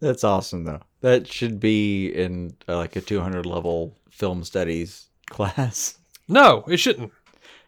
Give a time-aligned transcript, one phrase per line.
[0.00, 0.80] That's awesome, though.
[1.00, 5.98] That should be in uh, like a 200 level film studies class.
[6.28, 7.12] No, it shouldn't.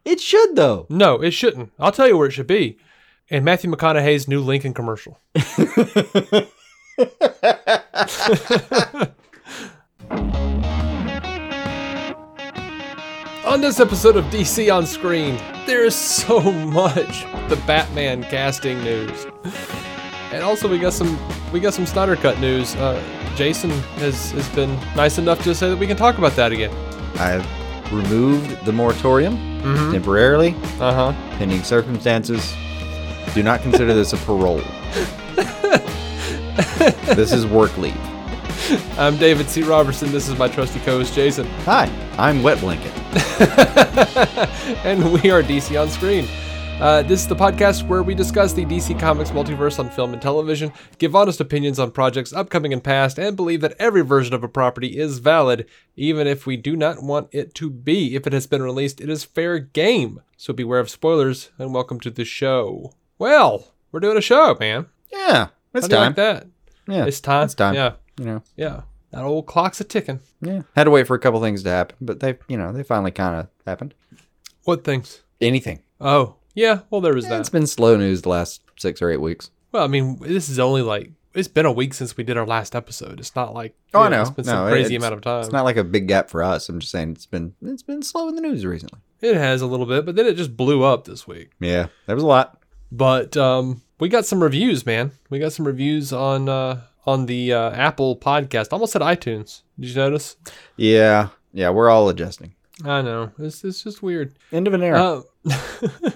[0.04, 0.86] It should, though.
[0.88, 1.72] No, it shouldn't.
[1.78, 2.78] I'll tell you where it should be.
[3.28, 5.18] In Matthew McConaughey's new Lincoln commercial.
[13.44, 15.36] On this episode of DC on Screen,
[15.66, 19.26] there is so much the Batman casting news,
[20.32, 21.18] and also we got some
[21.52, 22.74] we got some Snyder Cut news.
[22.76, 23.00] Uh,
[23.36, 23.70] Jason
[24.00, 26.70] has has been nice enough to say that we can talk about that again.
[27.18, 27.46] I've
[27.92, 29.36] removed the moratorium
[29.92, 31.12] temporarily, Uh huh.
[31.38, 32.54] pending circumstances.
[33.34, 34.60] Do not consider this a parole.
[37.14, 37.96] this is work leave.
[38.98, 39.62] I'm David C.
[39.62, 40.10] Robertson.
[40.12, 42.92] This is my trusty co-host Jason, Hi, I'm Wet Blanket.
[44.84, 46.26] and we are DC on Screen.
[46.82, 50.20] Uh, this is the podcast where we discuss the DC Comics multiverse on film and
[50.20, 54.42] television, give honest opinions on projects upcoming and past, and believe that every version of
[54.42, 58.16] a property is valid, even if we do not want it to be.
[58.16, 60.22] If it has been released, it is fair game.
[60.36, 62.92] So beware of spoilers, and welcome to the show.
[63.16, 64.86] Well, we're doing a show, man.
[65.12, 66.06] Yeah, it's How do you time.
[66.08, 66.46] like that?
[66.88, 67.44] Yeah, It's time.
[67.44, 67.74] It's time.
[67.76, 68.80] Yeah, You know, yeah.
[69.12, 70.18] That old clock's a ticking.
[70.40, 70.62] yeah.
[70.74, 73.12] Had to wait for a couple things to happen, but they, you know, they finally
[73.12, 73.94] kind of happened.
[74.64, 75.22] What things?
[75.40, 75.82] Anything.
[76.00, 76.80] Oh, yeah.
[76.90, 77.40] Well, there was that.
[77.40, 79.50] It's been slow news the last six or eight weeks.
[79.72, 82.46] Well, I mean, this is only like it's been a week since we did our
[82.46, 83.18] last episode.
[83.18, 84.20] It's not like Oh, you I know.
[84.22, 85.40] It's been No, some crazy amount of time.
[85.42, 86.68] It's not like a big gap for us.
[86.68, 89.00] I'm just saying it's been it's been slow in the news recently.
[89.22, 91.50] it has a little bit, but then it just blew up this week.
[91.60, 92.58] Yeah, there was a lot.
[92.90, 95.12] But um, we got some reviews, man.
[95.30, 98.68] We got some reviews on uh, on the uh, Apple podcast.
[98.72, 99.62] Almost said iTunes.
[99.80, 100.36] Did you notice?
[100.76, 101.70] Yeah, yeah.
[101.70, 102.54] We're all adjusting.
[102.84, 103.32] I know.
[103.38, 104.34] It's it's just weird.
[104.52, 105.22] End of an era.
[105.46, 105.50] Uh,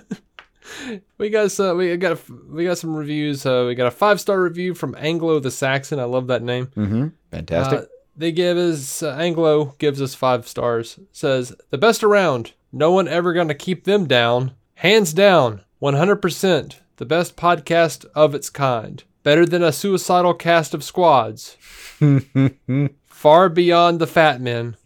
[1.19, 3.45] we got uh, we got a, we got some reviews.
[3.47, 5.99] Uh, we got a five star review from Anglo the Saxon.
[6.01, 6.67] I love that name.
[6.69, 7.09] mm-hmm.
[7.31, 7.81] Fantastic.
[7.81, 7.85] Uh,
[8.17, 10.99] they give us uh, Anglo gives us five stars.
[11.13, 12.53] Says the best around.
[12.73, 14.53] No one ever gonna keep them down.
[14.81, 19.05] Hands down, 100% the best podcast of its kind.
[19.23, 21.57] Better than a suicidal cast of squads.
[23.07, 24.77] Far beyond the fat men,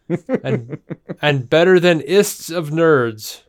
[0.42, 0.78] and
[1.20, 3.42] and better than ists of nerds.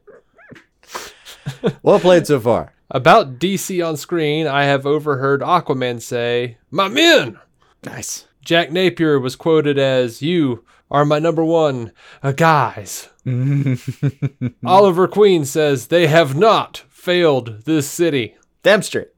[1.84, 2.74] well played so far.
[2.90, 7.40] About DC on screen, I have overheard Aquaman say, "My men."
[7.84, 8.28] Nice.
[8.44, 11.92] Jack Napier was quoted as, You are my number one
[12.24, 13.08] uh, guys.
[14.66, 18.36] Oliver Queen says, They have not failed this city.
[18.64, 19.10] Damn straight.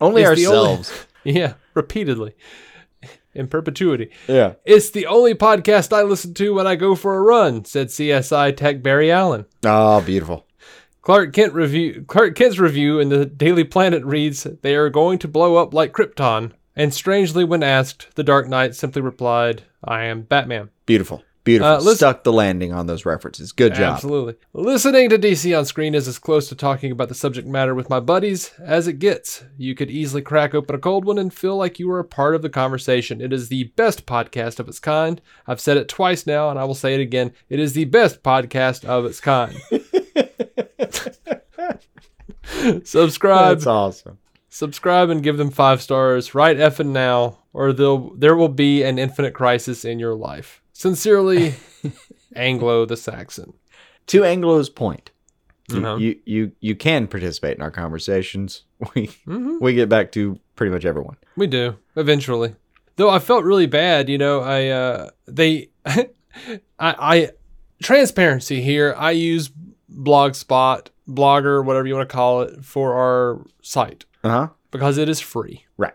[0.00, 1.06] Only It's the only- ourselves.
[1.26, 2.34] Yeah, repeatedly.
[3.34, 4.10] In perpetuity.
[4.28, 4.54] yeah.
[4.66, 8.54] It's the only podcast I listen to when I go for a run, said CSI
[8.54, 9.46] Tech Barry Allen.
[9.64, 10.43] Oh, beautiful.
[11.04, 15.28] Clark Kent review Clark Kent's review in the Daily Planet reads, They are going to
[15.28, 16.52] blow up like Krypton.
[16.74, 20.70] And strangely, when asked, the Dark Knight simply replied, I am Batman.
[20.86, 21.22] Beautiful.
[21.44, 21.72] Beautiful.
[21.72, 23.52] Uh, listen- Stuck the landing on those references.
[23.52, 23.96] Good job.
[23.96, 24.36] Absolutely.
[24.54, 27.90] Listening to DC on screen is as close to talking about the subject matter with
[27.90, 29.44] my buddies as it gets.
[29.58, 32.34] You could easily crack open a cold one and feel like you were a part
[32.34, 33.20] of the conversation.
[33.20, 35.20] It is the best podcast of its kind.
[35.46, 37.34] I've said it twice now, and I will say it again.
[37.50, 39.54] It is the best podcast of its kind.
[42.84, 44.18] subscribe, That's awesome.
[44.48, 48.98] subscribe, and give them five stars right effing now, or they'll, there will be an
[48.98, 50.62] infinite crisis in your life.
[50.72, 51.54] Sincerely,
[52.36, 53.52] Anglo the Saxon.
[54.08, 55.10] To Anglo's point,
[55.70, 55.96] you, Uh-huh.
[55.96, 58.62] you, you, you can participate in our conversations.
[58.94, 59.60] We, Mhm.
[59.62, 61.16] we get back to pretty much everyone.
[61.36, 62.54] We do eventually.
[62.96, 64.40] Though I felt really bad, you know.
[64.40, 66.08] I uh, they, I,
[66.78, 67.30] I,
[67.82, 68.94] transparency here.
[68.98, 69.50] I use
[69.90, 74.48] Blogspot, Blogger, whatever you want to call it, for our site Uh huh.
[74.70, 75.64] because it is free.
[75.76, 75.94] Right.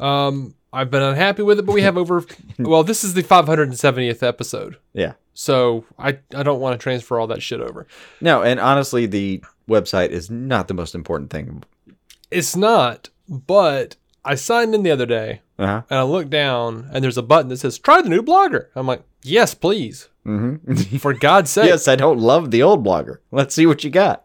[0.00, 2.24] Um, I've been unhappy with it, but we have over.
[2.58, 5.12] well, this is the 570th episode, Yeah.
[5.34, 7.86] so I I don't want to transfer all that shit over.
[8.20, 11.62] No, and honestly, the website is not the most important thing.
[12.30, 15.42] It's not, but I signed in the other day.
[15.58, 15.82] Uh huh.
[15.90, 18.66] and I look down and there's a button that says try the new blogger.
[18.74, 20.08] I'm like, yes, please.
[20.26, 20.96] Mm-hmm.
[20.96, 21.66] For God's sake.
[21.66, 23.18] yes, I don't love the old blogger.
[23.30, 24.24] Let's see what you got.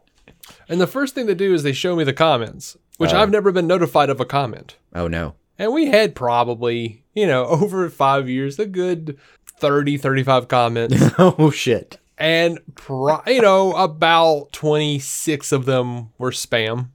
[0.68, 3.18] And the first thing they do is they show me the comments, which Oh.
[3.20, 4.76] I've never been notified of a comment.
[4.94, 5.34] Oh no.
[5.58, 9.18] And we had probably, you know, over five years, a good
[9.60, 10.96] 30, 35 comments.
[11.18, 11.98] oh shit.
[12.16, 16.88] and, pro- you know, about 26 of them were spam.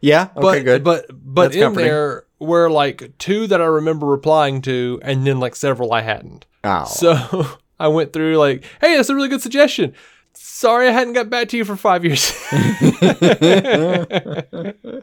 [0.00, 0.28] Yeah.
[0.36, 0.40] Okay.
[0.40, 0.84] But, good.
[0.84, 1.88] but, but That's in comforting.
[1.88, 6.44] there were like two that I remember replying to, and then like several I hadn't.
[6.64, 6.84] oh.
[6.84, 7.46] So
[7.80, 9.94] I went through like, hey, that's a really good suggestion.
[10.36, 12.32] Sorry, I hadn't got back to you for five years.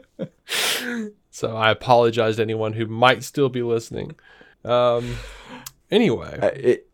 [1.30, 4.14] So I apologize to anyone who might still be listening.
[4.64, 5.16] Um,
[5.90, 6.86] anyway, Uh, it,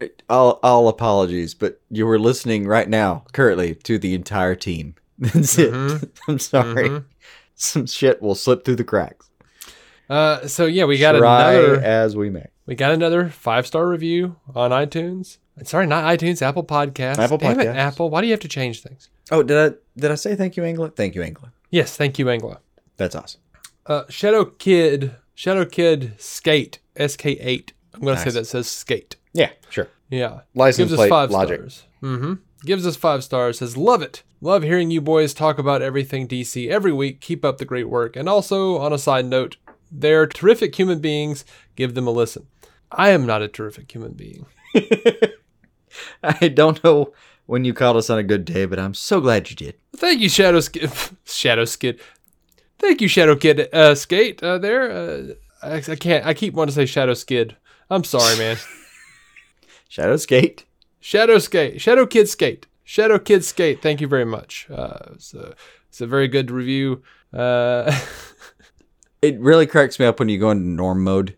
[0.00, 4.96] it, all, all apologies, but you were listening right now, currently, to the entire team.
[5.18, 6.02] That's Mhm.
[6.02, 6.10] it.
[6.28, 6.88] I'm sorry.
[6.90, 7.04] Mhm.
[7.54, 9.30] Some shit will slip through the cracks.
[10.10, 12.48] uh, so yeah, we got Try another as we may.
[12.66, 15.38] we got another five star review on iTunes.
[15.64, 17.18] Sorry, not iTunes, Apple Podcasts.
[17.18, 18.10] Apple Damn it, Apple.
[18.10, 19.08] Why do you have to change things?
[19.30, 20.90] Oh, did I did I say thank you, Angela?
[20.90, 21.52] Thank you, Angela.
[21.70, 22.58] Yes, thank you, Anglo.
[22.96, 23.40] That's awesome.
[23.86, 27.70] Uh, Shadow Kid, Shadow Kid Skate, SK8.
[27.94, 29.16] I'm going to say that says skate.
[29.32, 29.88] Yeah, sure.
[30.10, 30.40] Yeah.
[30.54, 31.60] License Gives us five logic.
[31.60, 31.84] stars.
[32.02, 32.34] Mm-hmm.
[32.64, 33.58] Gives us five stars.
[33.58, 34.22] Says, love it.
[34.40, 37.20] Love hearing you boys talk about everything DC every week.
[37.20, 38.16] Keep up the great work.
[38.16, 39.56] And also, on a side note,
[39.90, 41.44] they're terrific human beings.
[41.74, 42.46] Give them a listen.
[42.92, 44.46] I am not a terrific human being.
[46.40, 47.12] I don't know
[47.46, 49.74] when you called us on a good day, but I'm so glad you did.
[49.96, 50.90] Thank you, Shadow Skid.
[51.24, 52.00] Shadow Skid.
[52.78, 54.42] Thank you, Shadow Kid uh, Skate.
[54.42, 54.90] Uh, there.
[54.90, 55.22] Uh,
[55.62, 56.26] I, I can't.
[56.26, 57.56] I keep wanting to say Shadow Skid.
[57.88, 58.56] I'm sorry, man.
[59.88, 60.64] Shadow Skate.
[61.00, 63.80] Shadow Skate, Shadow Kid Skate, Shadow Kid Skate.
[63.80, 64.66] Thank you very much.
[64.68, 65.54] Uh, it's, a,
[65.88, 67.02] it's a very good review.
[67.32, 67.96] Uh,
[69.22, 71.36] It really cracks me up when you go into norm mode.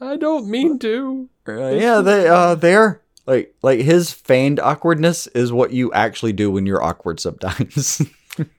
[0.00, 1.28] I don't mean to.
[1.46, 6.50] Uh, yeah, they uh they're like like his feigned awkwardness is what you actually do
[6.50, 8.02] when you're awkward sometimes.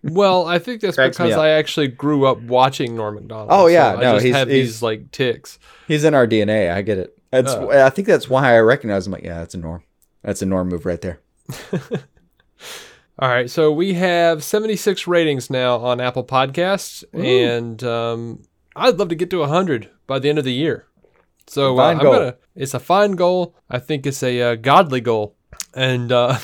[0.04, 1.34] Well, I think that's Cracks because.
[1.34, 3.50] I actually grew up watching Norm Macdonald.
[3.52, 5.58] Oh, yeah, so no, I just he's- have he's- these like ticks.
[5.88, 6.72] He's in our DNA.
[6.72, 7.18] I get it.
[7.32, 7.72] That's Oh.
[7.72, 9.14] I think that's why I recognize him.
[9.14, 9.82] Like, yeah, that's a norm.
[10.22, 11.22] That's a norm move right there.
[13.20, 17.24] All right, so we have 76 ratings now on Apple Podcasts, Woo.
[17.24, 18.44] and um,
[18.76, 20.86] I'd love to get to 100 by the end of the year.
[21.48, 22.36] So uh, gonna.
[22.56, 23.56] It's a fine goal.
[23.70, 25.36] I think it's a uh, godly goal,
[25.74, 26.38] and uh,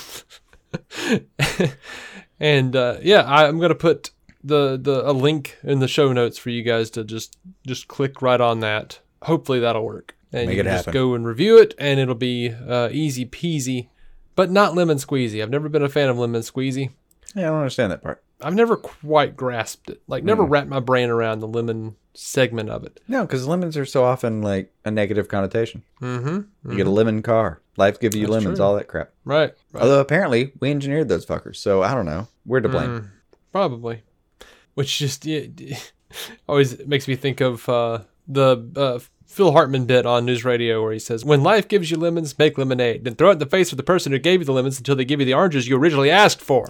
[2.40, 4.12] and uh, yeah, I, I'm gonna put
[4.44, 8.22] the the a link in the show notes for you guys to just just click
[8.22, 9.00] right on that.
[9.24, 12.50] Hopefully that'll work, and Make you can just go and review it, and it'll be
[12.50, 13.90] uh, easy peasy,
[14.36, 15.42] but not lemon squeezy.
[15.42, 16.92] I've never been a fan of lemon squeezy.
[17.36, 18.24] Yeah, I don't understand that part.
[18.42, 20.02] I've never quite grasped it.
[20.08, 20.50] Like, never Hmm.
[20.52, 23.00] wrapped my brain around the lemon segment of it.
[23.08, 25.84] No, because lemons are so often like a negative connotation.
[26.02, 26.72] Mm-hmm.
[26.72, 27.62] You get a lemon car.
[27.78, 28.58] Life gives you That's lemons.
[28.58, 28.66] true.
[28.66, 29.12] All that crap.
[29.24, 29.54] right.
[29.72, 29.82] right.
[29.82, 32.28] Although apparently we engineered those fuckers, so I don't know.
[32.46, 32.90] We're to blame.
[32.90, 33.10] Mm,
[33.52, 34.04] probably.
[34.74, 35.44] Which just yeah,
[36.48, 40.92] always makes me think of uh, the uh, Phil Hartman bit on news radio where
[40.92, 43.06] he says, "When life gives you lemons, make lemonade.
[43.06, 44.96] Then throw it in the face of the person who gave you the lemons until
[44.96, 46.68] they give you the oranges you originally asked for."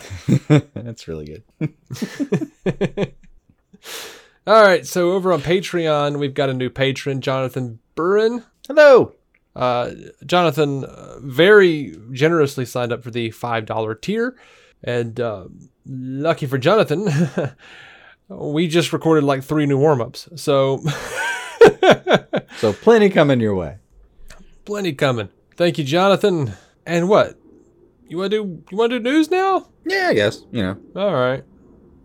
[0.75, 3.13] That's really good.
[4.47, 4.85] All right.
[4.85, 8.43] So over on Patreon, we've got a new patron, Jonathan Buren.
[8.67, 9.13] Hello.
[9.55, 9.91] Uh,
[10.25, 14.37] Jonathan uh, very generously signed up for the $5 tier.
[14.83, 15.45] And uh,
[15.85, 17.09] lucky for Jonathan,
[18.29, 20.29] we just recorded like three new warm ups.
[20.35, 20.81] So
[22.57, 23.77] So plenty coming your way.
[24.65, 25.29] plenty coming.
[25.57, 26.53] Thank you, Jonathan.
[26.85, 27.37] And what?
[28.07, 28.63] You want to do?
[28.71, 29.67] You want to do news now?
[29.85, 30.77] Yeah, I guess you know.
[30.95, 31.43] All right,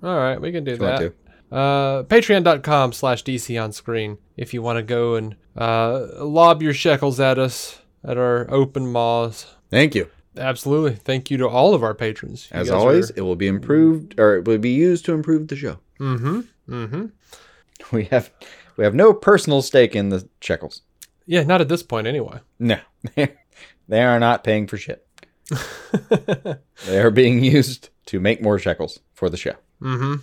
[0.02, 1.14] all right, we can do if you want that.
[1.54, 6.74] Uh, Patreon.com slash DC on screen if you want to go and uh, lob your
[6.74, 9.46] shekels at us at our open maws.
[9.70, 10.10] Thank you.
[10.36, 10.96] Absolutely.
[10.96, 12.48] Thank you to all of our patrons.
[12.52, 15.46] You As always, are- it will be improved, or it will be used to improve
[15.46, 15.78] the show.
[16.00, 16.40] Mm-hmm.
[16.68, 17.06] Mm-hmm.
[17.92, 18.30] We have
[18.76, 20.82] we have no personal stake in the shekels.
[21.26, 22.40] Yeah, not at this point anyway.
[22.58, 22.78] No,
[23.14, 25.06] they are not paying for shit.
[26.86, 29.54] They are being used to make more shekels for the show.
[29.82, 30.14] mm-hmm.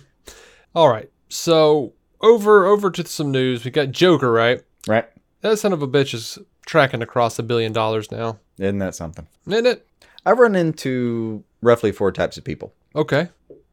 [0.74, 1.10] All right.
[1.32, 3.64] So over over to some news.
[3.64, 4.62] We got Joker, right?
[4.86, 5.08] Right?
[5.40, 8.38] That son of a bitch is tracking across a billion dollars now.
[8.58, 9.26] Isn't that something?
[9.46, 9.86] Isn't it?
[10.26, 12.74] I've run into roughly four types of people.
[12.94, 13.28] Okay.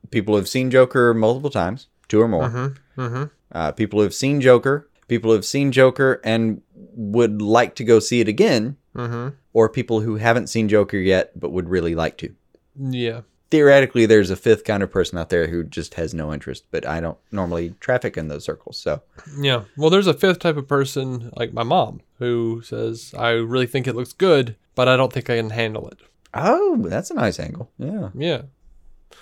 [0.10, 2.50] People who have seen Joker multiple times, two or more.
[2.50, 3.02] Mm-hmm.
[3.02, 3.24] Mm-hmm.
[3.52, 6.62] Uh, people who have seen Joker, people who have seen Joker and
[6.96, 9.36] would like to go see it again, Mm-hmm.
[9.54, 12.34] or people who haven't seen Joker yet but would really like to.
[12.76, 13.22] Yeah.
[13.52, 16.86] Theoretically, there's a fifth kind of person out there who just has no interest, but
[16.86, 18.78] I don't normally traffic in those circles.
[18.78, 19.02] So,
[19.40, 19.64] Yeah.
[19.76, 23.88] Well, there's a fifth type of person, like my mom, who says, I really think
[23.88, 26.00] it looks good, but I don't think I can handle it.
[26.36, 27.72] oh, that's a nice angle.
[27.80, 28.10] Yeah.
[28.14, 28.42] Yeah.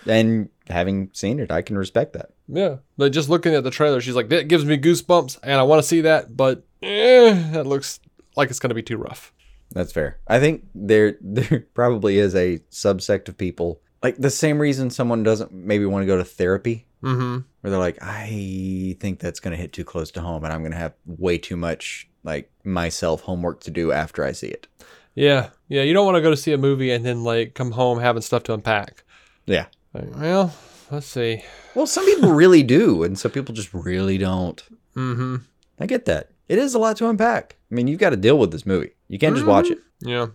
[0.05, 2.31] And having seen it, I can respect that.
[2.49, 2.77] Yeah.
[2.97, 5.81] But just looking at the trailer, she's like, that gives me goosebumps and I want
[5.81, 7.99] to see that, but eh, that looks
[8.35, 9.33] like it's going to be too rough.
[9.71, 10.17] That's fair.
[10.27, 15.23] I think there there probably is a subsect of people like the same reason someone
[15.23, 17.41] doesn't maybe want to go to therapy Mm-hmm.
[17.61, 20.61] where they're like, I think that's going to hit too close to home and I'm
[20.61, 24.67] going to have way too much like myself homework to do after I see it.
[25.13, 25.49] Yeah.
[25.67, 25.83] Yeah.
[25.83, 28.23] You don't want to go to see a movie and then like come home having
[28.23, 29.03] stuff to unpack.
[29.45, 29.67] Yeah.
[29.93, 30.55] Like, well,
[30.89, 31.43] let's see.
[31.75, 34.61] Well, some people really do, and some people just really don't.
[34.95, 35.35] Mm-hmm.
[35.79, 36.31] I get that.
[36.49, 37.57] It is a lot to unpack.
[37.71, 38.91] I mean, you've got to deal with this movie.
[39.07, 39.77] You can't just watch it.
[39.99, 40.27] Yeah.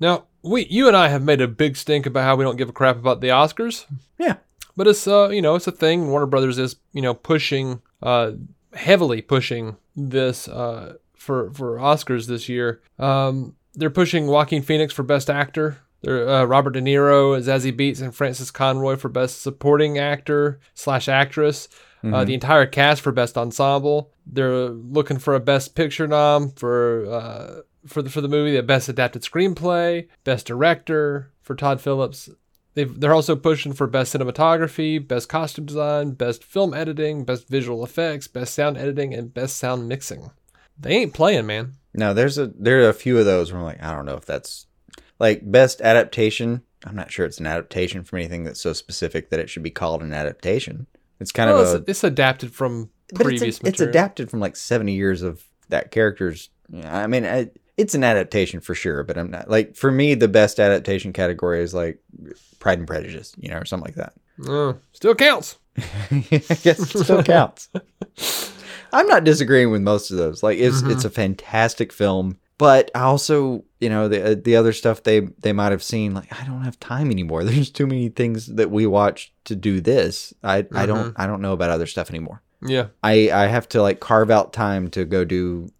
[0.00, 2.68] Now, we, you and I have made a big stink about how we don't give
[2.68, 3.86] a crap about the Oscars.
[4.18, 4.36] Yeah.
[4.76, 6.08] But it's uh, you know, it's a thing.
[6.08, 8.32] Warner Brothers is, you know, pushing uh
[8.74, 12.82] heavily pushing this uh for for Oscars this year.
[12.98, 15.78] Um they're pushing Joaquin Phoenix for best actor.
[16.02, 21.08] They're, uh, Robert De Niro, Zazie Beetz, and Frances Conroy for best supporting actor slash
[21.08, 21.68] actress.
[22.12, 24.10] Uh, the entire cast for best ensemble.
[24.26, 28.62] They're looking for a best picture nom for uh, for the for the movie, the
[28.62, 32.28] best adapted screenplay, best director for Todd Phillips.
[32.74, 37.84] They've, they're also pushing for best cinematography, best costume design, best film editing, best visual
[37.84, 40.30] effects, best sound editing, and best sound mixing.
[40.76, 41.74] They ain't playing, man.
[41.94, 44.16] No, there's a there are a few of those where I'm like, I don't know
[44.16, 44.66] if that's
[45.20, 46.62] like best adaptation.
[46.84, 49.70] I'm not sure it's an adaptation from anything that's so specific that it should be
[49.70, 50.86] called an adaptation.
[51.20, 54.40] It's kind Well, of a it's, it's adapted from previous it's, a- it's adapted from
[54.40, 56.50] like 70 years of that character's
[56.84, 60.28] i mean I, it's an adaptation for sure but i'm not like for me the
[60.28, 61.98] best adaptation category is like
[62.60, 64.12] pride and prejudice you know or something like that
[64.48, 65.58] Uh, still counts.
[66.20, 67.68] yes it still counts
[68.92, 70.90] i'm not disagreeing with most of those like it's Mm-hmm.
[70.92, 75.52] it's a fantastic film but I also you know the the other stuff they they
[75.52, 78.86] might have seen like i don't have time anymore there's too many things that we
[78.86, 80.86] watch to do this i i Mm-hmm.
[80.86, 82.86] don't i don't know about other stuff anymore Yeah.
[83.02, 85.70] I I have to like carve out time to go do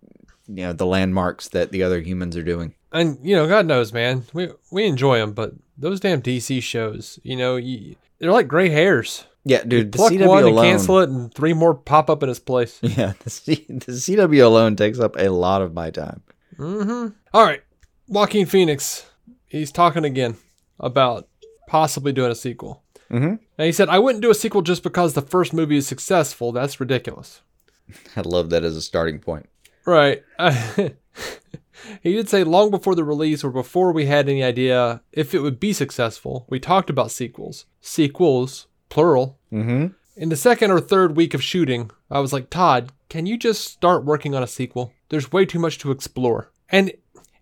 [0.49, 2.75] you know the landmarks that the other humans are doing.
[2.93, 7.19] And you know, God knows, man, we we enjoy them, but those damn DC shows,
[7.23, 9.27] you know, you, they're like gray hairs.
[9.47, 10.65] Yeah, dude, the Pluck CW one and alone.
[10.65, 12.79] cancel it, and three more pop up in its place.
[12.83, 16.23] Yeah, the, C, the CW alone takes up a lot of my time.
[16.57, 17.09] Mm-hmm.
[17.35, 17.63] All right,
[18.09, 19.05] Joaquin Phoenix,
[19.47, 20.37] he's talking again
[20.81, 21.29] about
[21.69, 22.83] possibly doing a sequel.
[23.11, 23.39] Mhm.
[23.59, 26.53] And he said, "I wouldn't do a sequel just because the first movie is successful.
[26.53, 27.43] That's ridiculous."
[28.17, 29.47] I love that as a starting point.
[29.87, 30.23] Right.
[32.03, 35.41] he did say long before the release or before we had any idea if it
[35.41, 37.67] would be successful, we talked about sequels.
[37.81, 39.39] Sequels, plural.
[39.53, 39.89] Mm-hmm.
[40.17, 43.65] In the second or third week of shooting, I was like, Todd, can you just
[43.65, 44.93] start working on a sequel?
[45.09, 46.51] There's way too much to explore.
[46.71, 46.93] And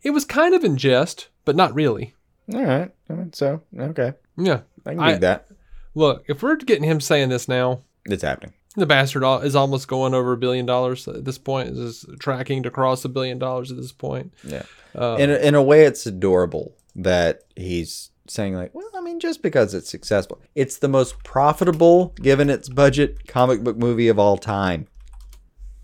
[0.02, 2.14] it was kind of in jest, but not really.
[2.52, 2.90] All right.
[3.08, 4.60] I mean, so okay, Yeah.
[4.84, 5.46] I can I- that.
[5.94, 8.54] Look, if we're getting him saying this now, It's happening.
[8.74, 11.70] The bastard is almost going over a billion dollars at this point.
[11.70, 14.32] Is tracking to cross a billion dollars at this point.
[14.44, 14.62] Yeah.
[14.94, 19.20] Uh, in a, in a way, it's adorable that he's saying like, well, I mean,
[19.20, 24.18] just because it's successful, it's the most profitable given its budget comic book movie of
[24.18, 24.86] all time.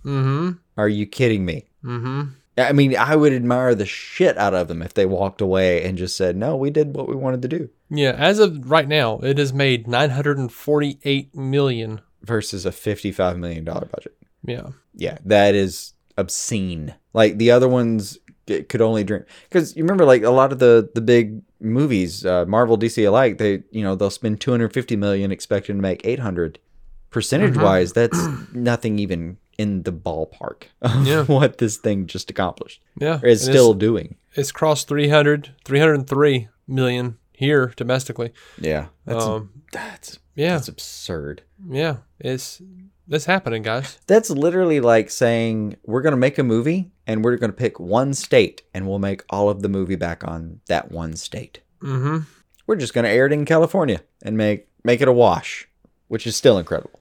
[0.04, 0.52] mm-hmm.
[0.76, 1.66] Are you kidding me?
[1.84, 2.30] Mm-hmm.
[2.56, 5.96] I mean, I would admire the shit out of them if they walked away and
[5.96, 9.18] just said, "No, we did what we wanted to do," Yeah, as of right now,
[9.18, 12.00] it has made 948 million.
[12.22, 14.16] Versus a fifty-five million dollar budget.
[14.44, 14.68] Yeah.
[14.94, 16.94] Yeah, that is obscene.
[17.12, 20.90] Like the other ones could only dream because you remember, like a lot of the
[20.94, 24.96] the big movies, uh, Marvel, DC alike, they you know they'll spend two hundred fifty
[24.96, 26.58] million expecting to make eight hundred.
[27.10, 28.18] Percentage wise, that's
[28.52, 31.22] nothing even in the ballpark of Yeah.
[31.26, 33.18] what this thing just accomplished Yeah.
[33.22, 34.16] or is still doing.
[34.32, 38.32] It's, it's crossed 300, 303 million here domestically.
[38.60, 40.50] Yeah, that's um, that's yeah.
[40.50, 41.42] that's absurd.
[41.70, 41.96] yeah.
[42.20, 42.60] It's,
[43.08, 43.98] it's happening, guys.
[44.06, 47.80] That's literally like saying we're going to make a movie and we're going to pick
[47.80, 51.60] one state and we'll make all of the movie back on that one state.
[51.82, 52.18] Mm-hmm.
[52.66, 55.68] We're just going to air it in California and make make it a wash,
[56.08, 57.00] which is still incredible.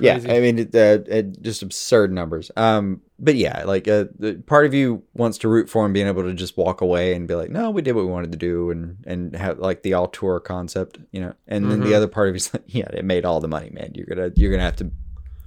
[0.00, 2.50] Yeah, I mean, it, uh, it, just absurd numbers.
[2.56, 6.06] Um, but yeah, like uh, the part of you wants to root for him being
[6.08, 8.38] able to just walk away and be like, no, we did what we wanted to
[8.38, 11.34] do, and and have like the auteur concept, you know.
[11.46, 11.84] And then Mhm.
[11.84, 13.92] the other part of you's like, yeah, it made all the money, man.
[13.94, 14.90] You're gonna you're gonna have to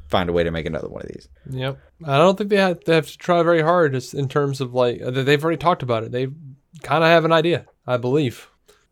[0.08, 1.28] find a way to make another one of these.
[1.50, 1.80] Yep.
[2.06, 4.74] I don't think they have, they have to try very hard just in terms of
[4.76, 6.12] like, uh, they've already talked about it.
[6.12, 6.28] They
[6.84, 8.48] kind of have an idea, I believe.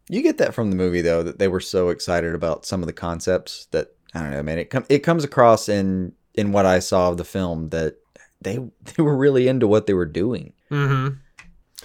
[0.09, 2.87] You get that from the movie though that they were so excited about some of
[2.87, 4.59] the concepts that I don't know, man.
[4.59, 7.97] It com- it comes across in in what I saw of the film that
[8.41, 8.57] they
[8.95, 10.53] they were really into what they were doing.
[10.71, 11.15] Mm-hmm.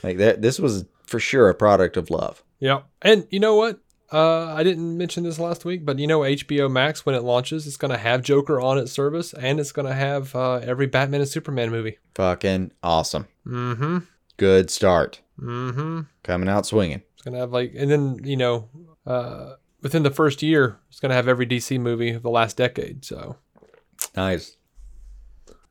[0.03, 2.43] Like that, this was for sure a product of love.
[2.61, 2.87] Yep.
[3.03, 3.81] And you know what?
[4.11, 7.67] Uh, I didn't mention this last week, but you know HBO Max when it launches,
[7.67, 10.87] it's going to have Joker on its service, and it's going to have uh, every
[10.87, 11.99] Batman and Superman movie.
[12.15, 13.29] Fucking awesome.
[13.47, 13.99] Mm-hmm.
[14.39, 15.21] Good start.
[15.39, 16.03] Mm-hmm.
[16.23, 17.03] Coming out swinging.
[17.13, 18.71] It's going to have like, and then you know,
[19.07, 22.57] uh, within the first year, it's going to have every DC movie of the last
[22.57, 23.05] decade.
[23.05, 23.37] So
[24.17, 24.57] Nice.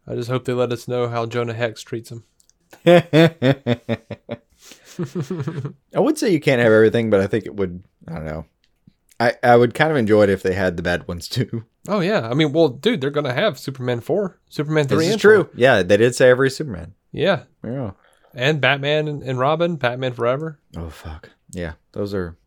[0.07, 2.23] I just hope they let us know how Jonah Hex treats him.
[2.85, 3.79] I
[5.99, 7.83] would say you can't have everything, but I think it would.
[8.07, 8.45] I don't know.
[9.19, 11.65] I, I would kind of enjoy it if they had the bad ones too.
[11.87, 15.13] Oh yeah, I mean, well, dude, they're gonna have Superman four, Superman three, This is
[15.13, 15.43] and true.
[15.45, 15.51] four.
[15.55, 16.93] Yeah, they did say every Superman.
[17.11, 17.91] Yeah, Yeah.
[18.33, 20.59] and Batman and Robin, Batman Forever.
[20.75, 21.29] Oh fuck.
[21.51, 22.37] Yeah, those are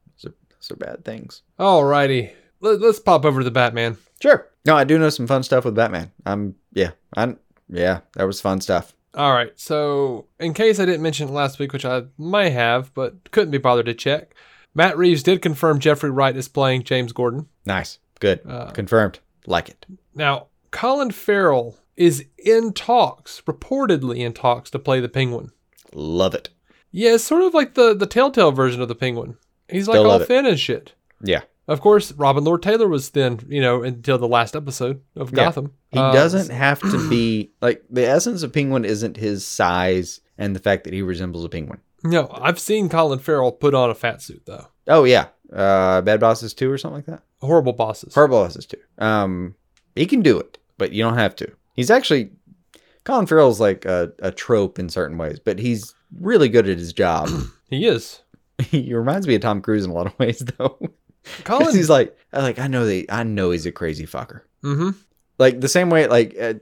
[0.60, 1.42] those are, bad things.
[1.58, 3.96] Alrighty, Let, let's pop over to the Batman.
[4.20, 4.46] Sure.
[4.66, 6.12] No, I do know some fun stuff with Batman.
[6.26, 6.90] I'm yeah.
[7.14, 7.38] I'm
[7.68, 8.00] yeah.
[8.14, 8.94] That was fun stuff.
[9.14, 12.94] All right, so in case I didn't mention it last week, which I may have,
[12.94, 14.34] but couldn't be bothered to check,
[14.72, 17.48] Matt Reeves did confirm Jeffrey Wright is playing James Gordon.
[17.66, 17.98] Nice.
[18.20, 18.40] Good.
[18.46, 19.18] Uh, Confirmed.
[19.46, 19.84] Like it.
[20.14, 25.50] Now, Colin Farrell is in talks, reportedly in talks, to play the Penguin.
[25.92, 26.50] Love it.
[26.92, 29.36] Yeah, it's sort of like the the Telltale version of the Penguin.
[29.70, 30.94] He's like all thin and shit.
[31.22, 31.42] Yeah.
[31.68, 35.44] Of course, Robin Lord Taylor was thin, you know, until the last episode of Yeah.
[35.44, 35.72] Gotham.
[35.92, 40.54] He Uh, doesn't have to be like the essence of penguin isn't his size and
[40.56, 41.80] the fact that he resembles a penguin.
[42.02, 44.66] No, I've seen Colin Farrell put on a fat suit though.
[44.88, 45.26] Oh yeah.
[45.52, 47.22] Uh Bad Bosses 2 or something like that.
[47.40, 48.14] Horrible bosses.
[48.14, 48.76] Horrible Bosses 2.
[48.98, 49.54] Um
[49.94, 51.52] he can do it, but you don't have to.
[51.74, 52.30] He's actually
[53.04, 56.92] Colin Farrell's like a, a trope in certain ways, but he's really good at his
[56.92, 57.28] job.
[57.70, 58.20] he is.
[58.70, 60.78] he reminds me of Tom Cruise in a lot of ways though.
[61.44, 61.74] Colin.
[61.74, 64.42] he's like I like I know they I know he's a crazy fucker.
[64.64, 64.90] mm-hmm.
[65.38, 66.54] like the same way like uh,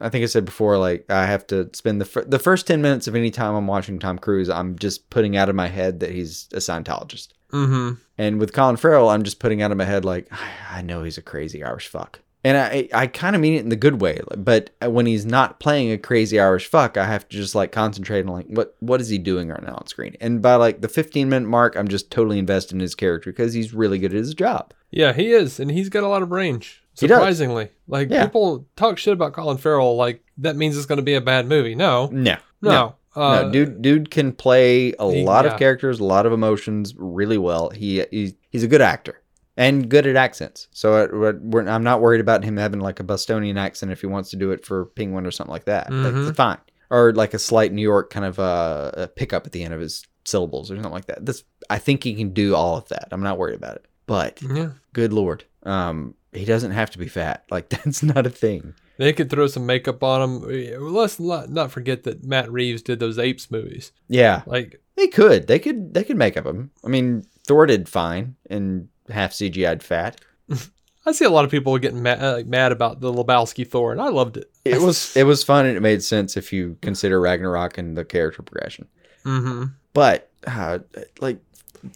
[0.00, 2.82] i think i said before like i have to spend the, fir- the first 10
[2.82, 6.00] minutes of any time i'm watching tom cruise i'm just putting out of my head
[6.00, 7.92] that he's a scientologist Mm-hmm.
[8.18, 10.26] and with colin farrell i'm just putting out of my head like
[10.70, 13.68] I know he's a crazy irish fuck and i i kind of mean it in
[13.68, 17.36] the good way but when he's not playing a crazy irish fuck i have to
[17.36, 20.42] just like concentrate on like what what is he doing right now on screen and
[20.42, 23.72] by like the 15 minute mark i'm just totally invested in his character because he's
[23.72, 26.82] really good at his job Yeah, he is, and he's got a lot of range.
[27.00, 27.16] He does.
[27.16, 28.26] Surprisingly, like Yeah.
[28.26, 31.46] people talk shit about Colin Farrell, like that means it's going to be a bad
[31.48, 31.74] movie.
[31.74, 35.52] No, no no, Uh, no, dude, dude can play a he- lot yeah.
[35.52, 37.70] of characters, a lot of emotions really well.
[37.70, 39.21] He he's, he's a good actor
[39.56, 40.68] and good at accents.
[40.72, 44.00] So I, we're, we're- I'm not worried about him having like a Bostonian accent if
[44.00, 45.88] he wants to do it for Penguin or something like that.
[45.90, 46.28] Mhm.
[46.28, 46.58] it's fine.
[46.90, 50.04] Or like a slight New York kind of uh, pickup at the end of his
[50.24, 51.24] syllables or something like that.
[51.26, 53.08] That's I think he can do all of that.
[53.12, 53.86] I'm not worried about it.
[54.06, 57.44] But Yeah, good lord, um, he doesn't have to be fat.
[57.50, 58.74] Like that's not a thing.
[58.98, 60.92] they could throw some makeup on him.
[60.92, 63.92] Let's not not forget that Matt Reeves did those apes movies.
[64.08, 65.46] Yeah, Like, They could.
[65.46, 65.94] They could.
[65.94, 66.70] They could make up him.
[66.84, 70.20] I mean, Thor did fine and half CGI'd fat.
[71.06, 74.00] I see a lot of people getting mad, uh, mad about the Lebowski Thor, and
[74.00, 74.50] I loved it.
[74.64, 78.04] It was it was fun and it made sense if you consider Ragnarok and the
[78.04, 78.86] character progression.
[79.24, 79.64] Mm-hmm.
[79.94, 80.80] But uh,
[81.20, 81.38] like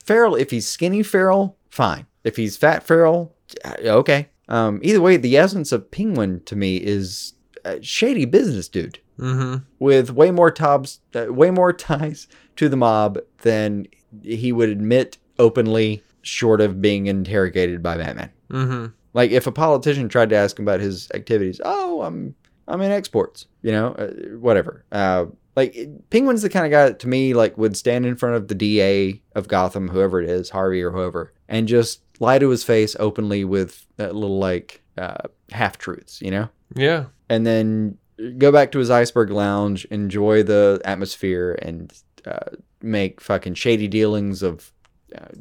[0.04, 2.06] Farrell, if he's skinny Farrell, fine.
[2.24, 3.32] If he's fat Farrell,
[3.64, 4.28] uh, okay.
[4.48, 9.64] Um, either way, the essence of Penguin to me is a shady business dude Mm-hmm.
[9.78, 13.86] with way more tabs, uh, way more ties to the mob than
[14.22, 18.30] he would admit openly, short of being interrogated by Batman.
[18.50, 18.86] Mm-hmm.
[19.14, 22.34] Like if a politician tried to ask him about his activities, oh, I'm
[22.68, 24.08] I'm in exports, you know, uh,
[24.38, 24.84] whatever.
[24.92, 25.76] Uh, like
[26.10, 28.54] Penguin's the kind of guy that, to me like would stand in front of the
[28.54, 32.94] DA of Gotham, whoever it is, Harvey or whoever, and just lie to his face
[32.98, 37.06] openly with that little like uh, half truths, you know, Yeah.
[37.28, 37.96] and then
[38.38, 41.92] go back to his iceberg lounge, enjoy the atmosphere, and
[42.26, 44.72] uh, make fucking shady dealings of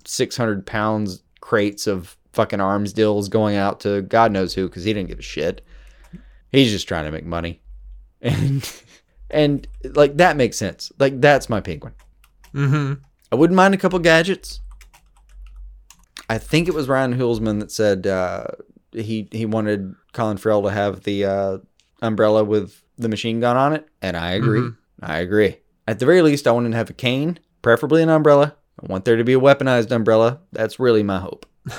[0.06, 4.94] 600 pounds crates of fucking arms deals going out to God knows who because he
[4.94, 5.66] didn't give a shit.
[6.52, 7.62] He's just trying to make money,
[8.22, 8.70] and
[9.30, 10.92] and like that makes sense.
[11.00, 11.94] Like that's my penguin.
[12.54, 12.94] Mm-hmm.
[13.32, 14.62] I wouldn't mind a couple gadgets.
[16.30, 18.46] I think it was Ryan Hulsman that said uh,
[18.92, 21.58] he he wanted Colin Farrell to have the uh,
[22.02, 24.62] umbrella with the machine gun on it, and I agree.
[24.62, 24.78] Mhm.
[25.02, 25.58] I agree.
[25.88, 28.56] At the very least, I want him to have a cane, preferably an umbrella.
[28.82, 30.40] I want there to be a weaponized umbrella.
[30.52, 31.46] That's really my hope.